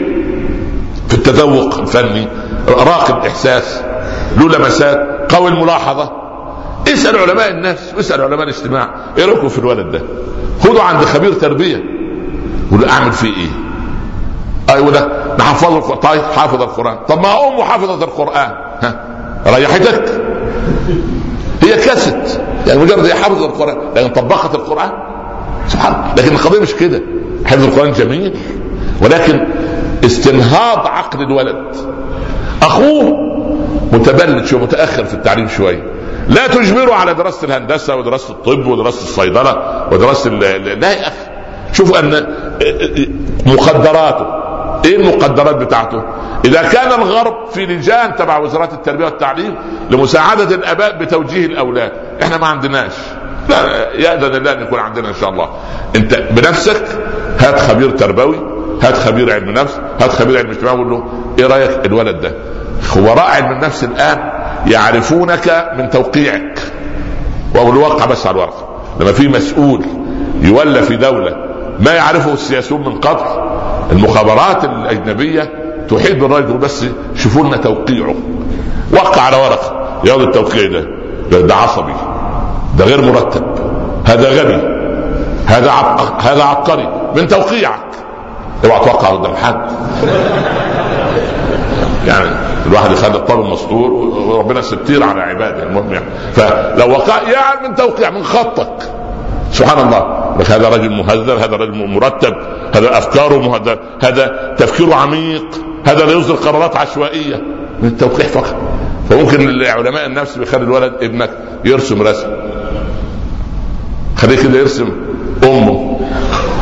في 1.07 1.13
التذوق 1.13 1.77
الفني 1.77 2.27
راقب 2.67 3.25
إحساس 3.25 3.81
له 4.37 4.49
لمسات 4.57 5.07
قوي 5.33 5.49
الملاحظة 5.49 6.11
اسأل 6.93 7.17
علماء 7.17 7.49
النفس 7.49 7.93
واسأل 7.97 8.21
علماء 8.21 8.43
الاجتماع 8.43 8.89
إيه 9.17 9.25
رأيكم 9.25 9.49
في 9.49 9.59
الولد 9.59 9.91
ده؟ 9.91 10.01
خذوا 10.63 10.81
عند 10.81 11.05
خبير 11.05 11.33
تربية 11.33 11.83
قول 12.71 12.85
أعمل 12.85 13.11
فيه 13.11 13.27
إيه؟ 13.37 13.49
أيوه 14.73 14.91
ده 14.91 15.07
نحفظه 15.39 15.95
طيب 15.95 16.21
حافظ 16.35 16.61
القرآن. 16.61 16.97
طب 17.07 17.19
ما 17.19 17.47
امه 17.47 17.63
حافظه 17.63 18.03
القرآن. 18.03 18.51
ها 18.81 19.05
ريحتك. 19.47 20.21
هي 21.61 21.75
كست 21.75 22.41
يعني 22.67 22.79
مجرد 22.79 23.05
هي 23.05 23.13
حافظة 23.13 23.45
القرآن. 23.45 23.77
لكن 23.95 24.09
طبقت 24.09 24.55
القرآن؟ 24.55 24.91
سبحان 25.67 25.93
الله. 25.93 26.13
لكن 26.17 26.35
القضية 26.35 26.59
مش 26.59 26.73
كده. 26.73 27.01
حفظ 27.45 27.63
القرآن 27.63 27.91
جميل. 27.91 28.37
ولكن 29.01 29.47
استنهاض 30.05 30.87
عقل 30.87 31.21
الولد. 31.21 31.75
أخوه 32.61 33.17
متبلد 33.93 34.45
شوية 34.45 34.61
متأخر 34.61 35.05
في 35.05 35.13
التعليم 35.13 35.47
شوية. 35.47 35.83
لا 36.27 36.47
تجبره 36.47 36.93
على 36.93 37.13
دراسة 37.13 37.47
الهندسة 37.47 37.95
ودراسة 37.95 38.29
الطب 38.29 38.67
ودراسة 38.67 39.01
الصيدلة 39.01 39.83
ودراسة 39.91 40.29
لا 40.29 40.91
يا 40.91 41.07
أخي. 41.07 41.15
شوفوا 41.73 41.99
أن 41.99 42.27
مقدراته 43.45 44.38
إيه 44.85 44.95
المقدرات 44.95 45.55
بتاعته؟ 45.55 46.03
إذا 46.45 46.61
كان 46.61 46.87
الغرب 47.01 47.49
في 47.51 47.65
لجان 47.65 48.15
تبع 48.15 48.37
وزارات 48.37 48.73
التربية 48.73 49.05
والتعليم 49.05 49.55
لمساعدة 49.89 50.55
الآباء 50.55 50.97
بتوجيه 50.97 51.45
الأولاد، 51.45 51.91
إحنا 52.23 52.37
ما 52.37 52.47
عندناش. 52.47 52.91
لا 53.49 53.93
ياذن 53.93 54.35
الله 54.35 54.53
إن 54.53 54.61
يكون 54.61 54.79
عندنا 54.79 55.09
إن 55.09 55.13
شاء 55.21 55.29
الله. 55.29 55.49
أنت 55.95 56.15
بنفسك 56.15 56.83
هات 57.39 57.59
خبير 57.59 57.89
تربوي، 57.89 58.37
هات 58.81 58.95
خبير 58.95 59.33
علم 59.33 59.49
نفس، 59.49 59.79
هات 60.01 60.11
خبير 60.11 60.37
علم 60.37 60.49
اجتماع 60.49 60.73
وقول 60.73 60.89
له 60.89 61.03
إيه 61.39 61.47
رأيك 61.47 61.85
الولد 61.85 62.21
ده؟ 62.21 62.33
خبراء 62.83 63.25
علم 63.25 63.51
النفس 63.51 63.83
الآن 63.83 64.31
يعرفونك 64.67 65.71
من 65.77 65.89
توقيعك. 65.89 66.59
وأقول 67.55 67.75
له 67.75 67.81
وقع 67.81 68.05
بس 68.05 68.27
على 68.27 68.35
الورقة. 68.35 68.81
لما 68.99 69.11
في 69.11 69.27
مسؤول 69.27 69.85
يولى 70.41 70.81
في 70.81 70.95
دولة 70.95 71.48
ما 71.79 71.91
يعرفه 71.91 72.33
السياسيون 72.33 72.81
من 72.81 72.99
قبل. 72.99 73.25
المخابرات 73.91 74.63
الأجنبية 74.63 75.49
تحيط 75.89 76.15
بالرجل 76.15 76.57
بس 76.57 76.85
شوفوا 77.15 77.43
لنا 77.43 77.57
توقيعه. 77.57 78.15
وقع 78.93 79.21
على 79.21 79.37
ورقه 79.37 79.99
ياخذ 80.03 80.21
التوقيع 80.21 80.69
ده. 80.69 80.85
ده, 81.39 81.55
عصبي. 81.55 81.93
ده 82.77 82.85
غير 82.85 83.01
مرتب. 83.01 83.43
هذا 84.05 84.29
غبي. 84.29 84.61
هذا. 85.45 85.71
هذا 86.21 86.43
عبقري. 86.43 87.11
من 87.15 87.27
توقيعك. 87.27 87.89
اوعى 88.65 88.79
توقع 88.79 89.07
قدام 89.07 89.35
حد 89.35 89.71
يعني 92.07 92.29
الواحد 92.65 92.91
يخلي 92.91 93.15
الطالب 93.15 93.45
مستور 93.45 93.91
وربنا 93.91 94.61
ستير 94.61 95.03
على 95.03 95.21
عباده 95.21 95.63
المهم 95.63 95.93
يعني. 95.93 96.05
فلو 96.33 96.91
وقع 96.91 97.21
يعني 97.21 97.67
من 97.67 97.75
توقيع 97.75 98.09
من 98.09 98.23
خطك. 98.23 98.91
سبحان 99.51 99.87
الله. 99.87 100.28
لك 100.39 100.51
هذا 100.51 100.69
رجل 100.69 100.89
مهذب 100.89 101.29
هذا 101.29 101.55
رجل 101.55 101.87
مرتب 101.87 102.33
هذا 102.75 102.97
أفكاره 102.97 103.37
مهذب 103.37 103.79
هذا 104.01 104.55
تفكيره 104.57 104.95
عميق 104.95 105.45
هذا 105.85 106.05
لا 106.05 106.11
يصدر 106.11 106.35
قرارات 106.35 106.75
عشوائية 106.75 107.35
من 107.81 107.87
التوقيع 107.87 108.27
فقط. 108.27 108.55
فممكن 109.09 109.65
علماء 109.65 110.05
النفس 110.05 110.37
بيخلي 110.37 110.63
الولد 110.63 110.93
ابنك 111.01 111.29
يرسم 111.65 112.01
رسم. 112.01 112.27
خليه 114.17 114.37
كده 114.43 114.59
يرسم 114.59 114.89
أمه. 115.43 115.99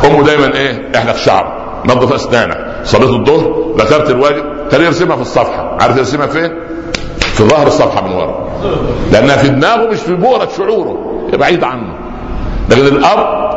أمه 0.04 0.24
دايما 0.24 0.54
إيه؟ 0.54 0.88
احلق 0.96 1.16
شعر. 1.16 1.58
نظف 1.84 2.12
أسنانك. 2.12 2.76
صليت 2.84 3.10
الظهر 3.10 3.74
ذكرت 3.78 4.10
الواجب. 4.10 4.44
خليه 4.72 4.84
يرسمها 4.86 5.16
في 5.16 5.22
الصفحة. 5.22 5.76
عارف 5.80 5.96
يرسمها 5.96 6.26
فين؟ 6.26 6.52
في 7.20 7.44
ظهر 7.44 7.66
الصفحة 7.66 8.08
من 8.08 8.14
ورا. 8.14 8.48
لأنها 9.12 9.36
في 9.36 9.48
دماغه 9.48 9.90
مش 9.90 9.98
في 9.98 10.14
بؤره 10.14 10.48
شعوره. 10.56 11.28
بعيد 11.32 11.64
عنه. 11.64 11.94
لكن 12.70 12.86
الأب 12.86 13.48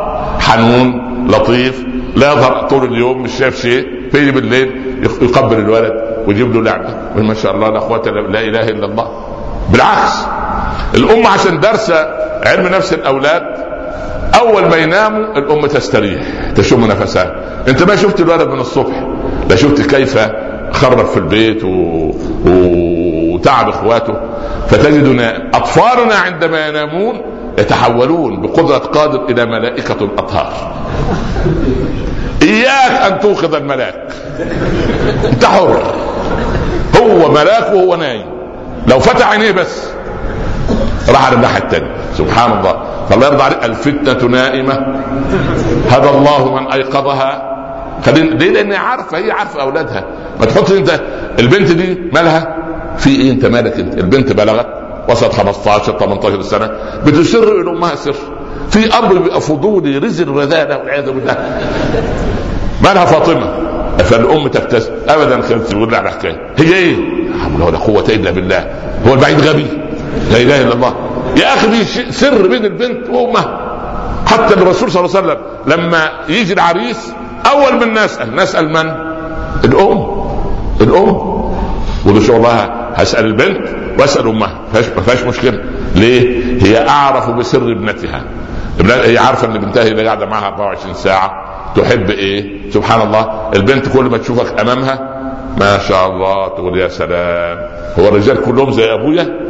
حنون 0.42 1.26
لطيف 1.28 1.84
لا 2.16 2.32
يظهر 2.32 2.68
طول 2.68 2.92
اليوم 2.92 3.22
مش 3.22 3.38
شايف 3.38 3.60
شيء 3.60 3.86
فيجي 4.12 4.30
بالليل 4.30 4.82
يقبل 5.22 5.56
الولد 5.56 5.92
ويجيب 6.26 6.54
له 6.54 6.62
لعبة. 6.62 6.94
ما 7.16 7.34
شاء 7.34 7.54
الله 7.54 7.68
لا 7.68 7.80
قوه 7.80 8.10
لا 8.10 8.40
إله 8.40 8.68
إلا 8.68 8.86
الله. 8.86 9.08
بالعكس 9.72 10.12
الأم 10.94 11.26
عشان 11.26 11.60
دارسة 11.60 12.08
علم 12.44 12.66
نفس 12.66 12.92
الأولاد 12.92 13.42
أول 14.40 14.64
ما 14.64 14.76
يناموا 14.76 15.38
الأم 15.38 15.66
تستريح 15.66 16.22
تشم 16.56 16.86
نفسها. 16.86 17.34
أنت 17.68 17.82
ما 17.82 17.96
شفت 17.96 18.20
الولد 18.20 18.48
من 18.48 18.60
الصبح؟ 18.60 19.06
لا 19.50 19.56
شفت 19.56 19.94
كيف 19.94 20.18
خرب 20.72 21.06
في 21.06 21.16
البيت 21.16 21.64
و... 21.64 22.10
وتعب 22.46 23.68
إخواته. 23.68 24.14
فتجد 24.68 25.32
أطفالنا 25.54 26.14
عندما 26.14 26.68
ينامون 26.68 27.20
يتحولون 27.58 28.40
بقدرة 28.40 28.78
قادر 28.78 29.24
إلى 29.28 29.46
ملائكة 29.46 30.04
الأطهار. 30.04 30.72
إياك 32.42 33.12
أن 33.12 33.20
توقظ 33.20 33.54
الملاك. 33.54 34.08
أنت 35.32 35.44
حر 35.44 35.82
هو 37.00 37.30
ملاك 37.32 37.72
وهو 37.74 37.96
نايم. 37.96 38.26
لو 38.88 38.98
فتح 39.00 39.30
عينيه 39.30 39.50
بس. 39.50 39.88
راح 41.08 41.26
على 41.26 41.36
الناحية 41.36 41.62
الثانية 41.62 41.94
سبحان 42.18 42.52
الله. 42.58 42.82
فالله 43.10 43.26
يرضى 43.26 43.42
عليك. 43.42 43.64
الفتنة 43.64 44.28
نائمة. 44.28 45.02
هدى 45.90 46.08
الله 46.08 46.54
من 46.54 46.72
أيقظها. 46.72 47.52
ليه؟ 48.16 48.50
لأن 48.50 48.72
عارفة. 48.72 49.18
هي 49.18 49.30
عارفة 49.30 49.62
أولادها. 49.62 50.04
ما 50.40 50.46
تحط 50.46 50.70
أنت 50.70 51.00
البنت 51.38 51.70
دي 51.72 51.98
مالها؟ 52.12 52.56
في 52.98 53.10
إيه؟ 53.10 53.32
أنت 53.32 53.46
مالك 53.46 53.78
أنت. 53.78 53.98
البنت 53.98 54.32
بلغت. 54.32 54.81
وصلت 55.08 55.32
15 55.32 55.98
18 55.98 56.42
سنة 56.42 56.70
بتسر 57.06 57.60
إلى 57.60 57.70
امها 57.70 57.94
سر. 57.94 58.14
في 58.70 58.98
أمر 58.98 59.18
بيبقى 59.18 59.40
فضولي 59.40 59.98
رزل 59.98 60.28
رذاله 60.28 60.78
والعياذ 60.78 61.10
بالله. 61.10 61.36
مالها 62.84 63.04
فاطمة؟ 63.04 63.46
فالأم 63.98 64.48
تبتسم. 64.48 64.92
ابدا 65.08 65.40
كانت 65.40 65.66
تقول 65.66 65.92
لها 65.92 66.10
حكايه 66.10 66.36
هي 66.58 66.74
إيه؟ 66.74 66.96
لا 67.58 67.64
ولا 67.64 67.78
قوة 67.78 68.04
إلا 68.08 68.30
بالله. 68.30 68.70
هو 69.08 69.14
البعيد 69.14 69.40
غبي. 69.40 69.66
لا 70.30 70.36
إله 70.36 70.62
إلا 70.62 70.74
الله. 70.74 70.94
يا 71.36 71.54
أخي 71.54 71.84
في 71.84 72.12
سر 72.12 72.46
بين 72.46 72.64
البنت 72.64 73.08
وامها 73.10 73.58
حتى 74.26 74.54
الرسول 74.54 74.90
صلى 74.90 75.04
الله 75.04 75.16
عليه 75.16 75.26
وسلم 75.28 75.38
لما 75.66 76.10
يجي 76.28 76.52
العريس 76.52 77.12
أول 77.52 77.86
من 77.86 77.92
نسأل 77.92 78.36
نسأل 78.36 78.68
من؟ 78.68 78.90
الأم. 79.64 80.22
الأم. 80.80 81.16
وده 82.06 82.20
شو 82.20 82.36
الله 82.36 82.70
هسأل 82.94 83.24
البنت. 83.24 83.81
واسأل 83.98 84.28
أمها. 84.28 84.60
ما 84.74 85.02
فيهاش 85.02 85.22
مشكلة. 85.22 85.60
ليه؟ 85.96 86.44
هي 86.62 86.88
أعرف 86.88 87.30
بسر 87.30 87.72
ابنتها. 87.72 88.24
هي 88.90 89.18
عارفة 89.18 89.48
إن 89.48 89.58
بنتها 89.58 89.82
اللي 89.82 90.06
قاعدة 90.06 90.26
معها 90.26 90.48
24 90.48 90.94
ساعة. 90.94 91.30
تحب 91.76 92.10
إيه؟ 92.10 92.70
سبحان 92.70 93.06
الله. 93.06 93.50
البنت 93.56 93.88
كل 93.88 94.04
ما 94.04 94.18
تشوفك 94.18 94.60
أمامها 94.60 95.08
ما 95.60 95.78
شاء 95.78 96.06
الله 96.06 96.48
تقول 96.48 96.78
يا 96.78 96.88
سلام. 96.88 97.58
هو 97.98 98.08
الرجال 98.08 98.42
كلهم 98.42 98.70
زي 98.70 98.84
أبويا؟ 98.92 99.40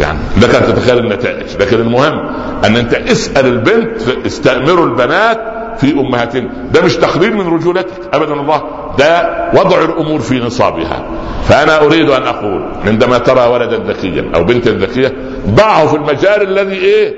يعني 0.00 0.18
لك 0.42 0.54
أن 0.54 0.62
تتخيل 0.74 0.98
النتائج. 0.98 1.56
لكن 1.60 1.80
المهم 1.80 2.28
أن 2.64 2.76
أنت 2.76 2.94
اسأل 2.94 3.46
البنت 3.46 4.02
استأمروا 4.26 4.86
البنات 4.86 5.55
في 5.78 5.92
امهاتهن 5.92 6.48
ده 6.72 6.82
مش 6.82 6.96
تقليل 6.96 7.36
من 7.36 7.54
رجولتك. 7.54 7.86
ابدا 8.14 8.34
الله 8.34 8.62
ده 8.98 9.30
وضع 9.54 9.84
الأمور 9.84 10.20
في 10.20 10.38
نصابها. 10.40 11.02
فأنا 11.48 11.84
أريد 11.84 12.10
أن 12.10 12.22
أقول 12.22 12.64
عندما 12.86 13.18
ترى 13.18 13.46
ولدا 13.46 13.76
ذكيا 13.92 14.30
أو 14.34 14.44
بنتا 14.44 14.70
ذكية 14.70 15.12
ضعه 15.48 15.86
في 15.86 15.96
المجال 15.96 16.42
الذي 16.58 16.76
إيه؟ 16.76 17.14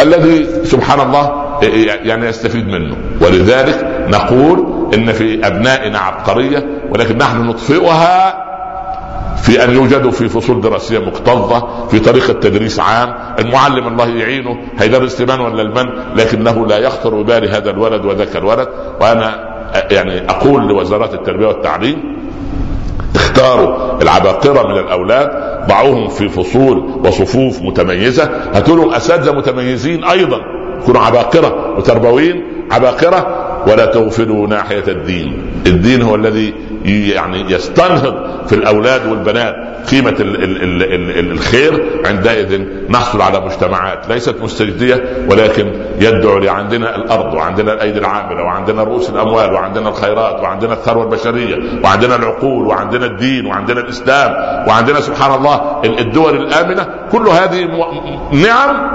الذي 0.00 0.46
سبحان 0.64 1.00
الله 1.00 1.42
يعني 2.04 2.26
يستفيد 2.26 2.66
منه. 2.68 2.96
ولذلك 3.20 4.06
نقول 4.08 4.66
إن 4.94 5.12
في 5.12 5.46
أبنائنا 5.46 5.98
عبقرية 5.98 6.66
ولكن 6.90 7.18
نحن 7.18 7.42
نطفئها 7.42 8.44
في 9.42 9.64
أن 9.64 9.74
يوجدوا 9.74 10.10
في 10.10 10.28
فصول 10.28 10.60
دراسية 10.60 10.98
مكتظة 10.98 11.86
في 11.86 11.98
طريقه 11.98 12.32
تدريس 12.32 12.80
عام. 12.80 13.14
المعلم 13.38 13.86
الله 13.88 14.08
يعينه 14.08 14.58
هيدرس 14.78 15.20
لمن 15.20 15.40
ولا 15.40 15.62
لمن 15.62 15.84
لكنه 16.16 16.66
لا 16.66 16.78
يخطر 16.78 17.22
ببال 17.22 17.54
هذا 17.54 17.70
الولد 17.70 18.04
وذاك 18.04 18.36
الولد. 18.36 18.68
وأنا 19.00 19.52
يعني 19.90 20.30
أقول 20.30 20.68
لوزارات 20.68 21.14
التربية 21.14 21.46
والتعليم 21.46 22.22
اختاروا 23.14 24.02
العباقرة 24.02 24.68
من 24.68 24.78
الأولاد 24.78 25.30
ضعوهم 25.68 26.08
في 26.08 26.28
فصول 26.28 26.78
وصفوف 27.04 27.62
متميزة. 27.62 28.30
هاتوا 28.54 28.76
لهم 28.76 28.94
أساتذة 28.94 29.32
متميزين 29.32 30.04
أيضا 30.04 30.38
يكونوا 30.82 31.00
عباقرة 31.00 31.76
وتربويين 31.78 32.42
عباقرة 32.70 33.48
ولا 33.68 33.86
تغفلوا 33.86 34.46
ناحية 34.46 34.84
الدين. 34.88 35.42
الدين 35.66 36.02
هو 36.02 36.14
الذي 36.14 36.54
يعني 36.84 37.52
يستنهض 37.52 38.14
في 38.46 38.54
الأولاد 38.54 39.06
والبنات 39.06 39.54
قيمة 39.90 40.10
ال 40.10 40.44
ال 40.44 40.62
ال 40.62 41.18
ال 41.18 41.32
الخير 41.32 42.02
عندئذ 42.06 42.62
نحصل 42.90 43.22
على 43.22 43.40
مجتمعات 43.40 44.08
ليست 44.08 44.36
مستجدية 44.42 45.26
ولكن 45.30 45.72
يدعو 46.00 46.38
لعندنا 46.38 46.96
الأرض 46.96 47.34
وعندنا 47.34 47.72
الأيدي 47.72 47.98
العاملة 47.98 48.42
وعندنا 48.42 48.82
رؤوس 48.82 49.10
الأموال 49.10 49.52
وعندنا 49.52 49.88
الخيرات 49.88 50.40
وعندنا 50.40 50.72
الثروة 50.72 51.04
البشرية 51.04 51.58
وعندنا 51.84 52.16
العقول 52.16 52.66
وعندنا 52.66 53.06
الدين 53.06 53.46
وعندنا 53.46 53.80
الإسلام 53.80 54.32
وعندنا 54.68 55.00
سبحان 55.00 55.34
الله 55.34 55.82
الدول 55.84 56.36
الآمنة. 56.36 56.86
كل 57.12 57.28
هذه 57.28 57.68
نعم 58.32 58.90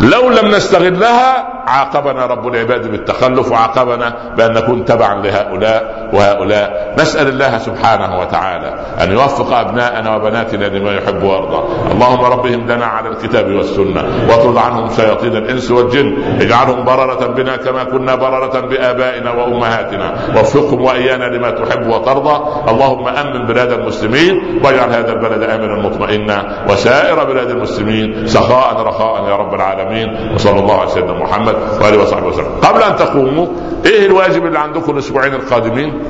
لو 0.00 0.28
لم 0.30 0.54
نستغلها 0.54 1.61
عاقبنا 1.66 2.26
رب 2.26 2.46
العباد 2.46 2.90
بالتخلف 2.90 3.52
وعاقبنا 3.52 4.34
بأن 4.36 4.52
نكون 4.52 4.84
تبعا 4.84 5.22
لهؤلاء 5.22 6.08
وهؤلاء. 6.12 6.94
نسأل 6.98 7.28
الله 7.28 7.58
سبحانه 7.58 8.20
وتعالى 8.20 8.74
أن 9.02 9.12
يوفق 9.12 9.52
أبناءنا 9.56 10.16
وبناتنا 10.16 10.64
لما 10.64 10.94
يحب 10.94 11.22
ويرضى. 11.22 11.62
اللهم 11.92 12.24
ربهم 12.24 12.66
لنا 12.66 12.86
على 12.86 13.08
الكتاب 13.08 13.50
والسنة 13.50 14.04
واطرد 14.28 14.56
عنهم 14.56 14.88
شياطين 14.88 15.36
الإنس 15.36 15.70
والجن. 15.70 16.22
اجعلهم 16.40 16.84
بررة 16.84 17.26
بنا 17.26 17.56
كما 17.56 17.84
كنا 17.84 18.14
بررة 18.14 18.60
بآبائنا 18.60 19.30
وأمهاتنا. 19.30 20.14
وفقهم 20.36 20.82
وإيانا 20.82 21.24
لما 21.24 21.50
تحب 21.50 21.86
وترضى. 21.86 22.36
اللهم 22.68 23.08
آمن 23.08 23.46
بلاد 23.46 23.72
المسلمين 23.72 24.60
واجعل 24.64 24.90
هذا 24.90 25.12
البلد 25.12 25.42
امنا 25.42 25.88
مطمئنا. 25.88 26.66
وسائر 26.70 27.24
بلاد 27.24 27.50
المسلمين 27.50 28.26
سخاء 28.26 28.82
رخاء 28.82 29.28
يا 29.28 29.36
رب 29.36 29.54
العالمين. 29.54 30.34
وصلى 30.34 30.60
الله 30.60 30.80
على 30.80 30.88
سيدنا 30.88 31.12
محمد 31.52 31.82
وآله 31.82 32.02
وصحبه 32.02 32.26
وسلم. 32.26 32.52
قبل 32.62 32.82
أن 32.82 32.96
تقوموا 32.96 33.46
إيه 33.86 34.06
الواجب 34.06 34.46
اللي 34.46 34.58
عندكم 34.58 34.92
الأسبوعين 34.92 35.34
القادمين؟ 35.34 36.02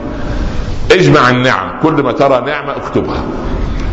اجمع 0.93 1.31
النعم 1.31 1.81
كل 1.83 2.03
ما 2.03 2.13
ترى 2.13 2.41
نعمة 2.47 2.77
اكتبها. 2.77 3.23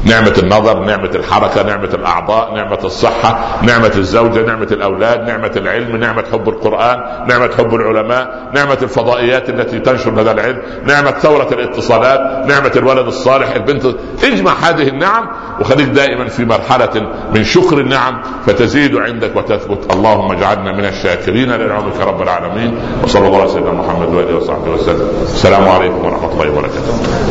نعمة 0.06 0.34
النظر 0.38 0.80
نعمة 0.80 1.12
الحركة 1.16 1.64
نعمة 1.64 1.90
الأعضاء 1.94 2.54
نعمة 2.56 2.80
الصحة 2.84 3.60
نعمة 3.64 3.92
الزوجة 3.96 4.42
نعمة 4.46 4.68
الأولاد 4.72 5.28
نعمة 5.28 5.52
العلم 5.56 5.96
نعمة 5.96 6.24
حب 6.32 6.50
القرآن 6.50 6.98
نعمة 7.28 7.50
حب 7.58 7.76
العلماء 7.76 8.50
نعمة 8.54 8.78
الفضائيات 8.82 9.50
التي 9.50 9.80
تنشر 9.80 10.22
هذا 10.22 10.32
العلم 10.32 10.62
نعمة 10.86 11.12
ثورة 11.12 11.48
الاتصالات 11.52 12.48
نعمة 12.48 12.72
الولد 12.76 13.08
الصالح 13.08 13.56
البنت 13.56 13.86
اجمع 14.24 14.54
هذه 14.54 14.88
النعم 14.88 15.30
وخليك 15.60 15.88
دائما 15.88 16.28
في 16.28 16.46
مرحلة 16.46 17.12
من 17.36 17.44
شكر 17.44 17.78
النعم 17.78 18.22
فتزيد 18.46 18.96
عندك 18.96 19.36
وتثبت. 19.36 19.94
اللهم 19.94 20.32
اجعلنا 20.32 20.72
من 20.72 20.86
الشاكرين 20.86 21.52
لنعمك 21.52 22.00
رب 22.02 22.22
العالمين 22.22 22.80
وصلى 23.04 23.28
الله 23.28 23.42
على 23.42 23.50
سيدنا 23.50 23.72
محمد 23.72 24.16
وآله 24.16 24.36
وصحبه 24.36 24.72
وسلم. 24.72 25.10
السلام 25.24 25.70
عليكم 25.70 26.06
ورحمة 26.06 26.32
الله 26.32 26.50
وبركاته. 26.50 27.30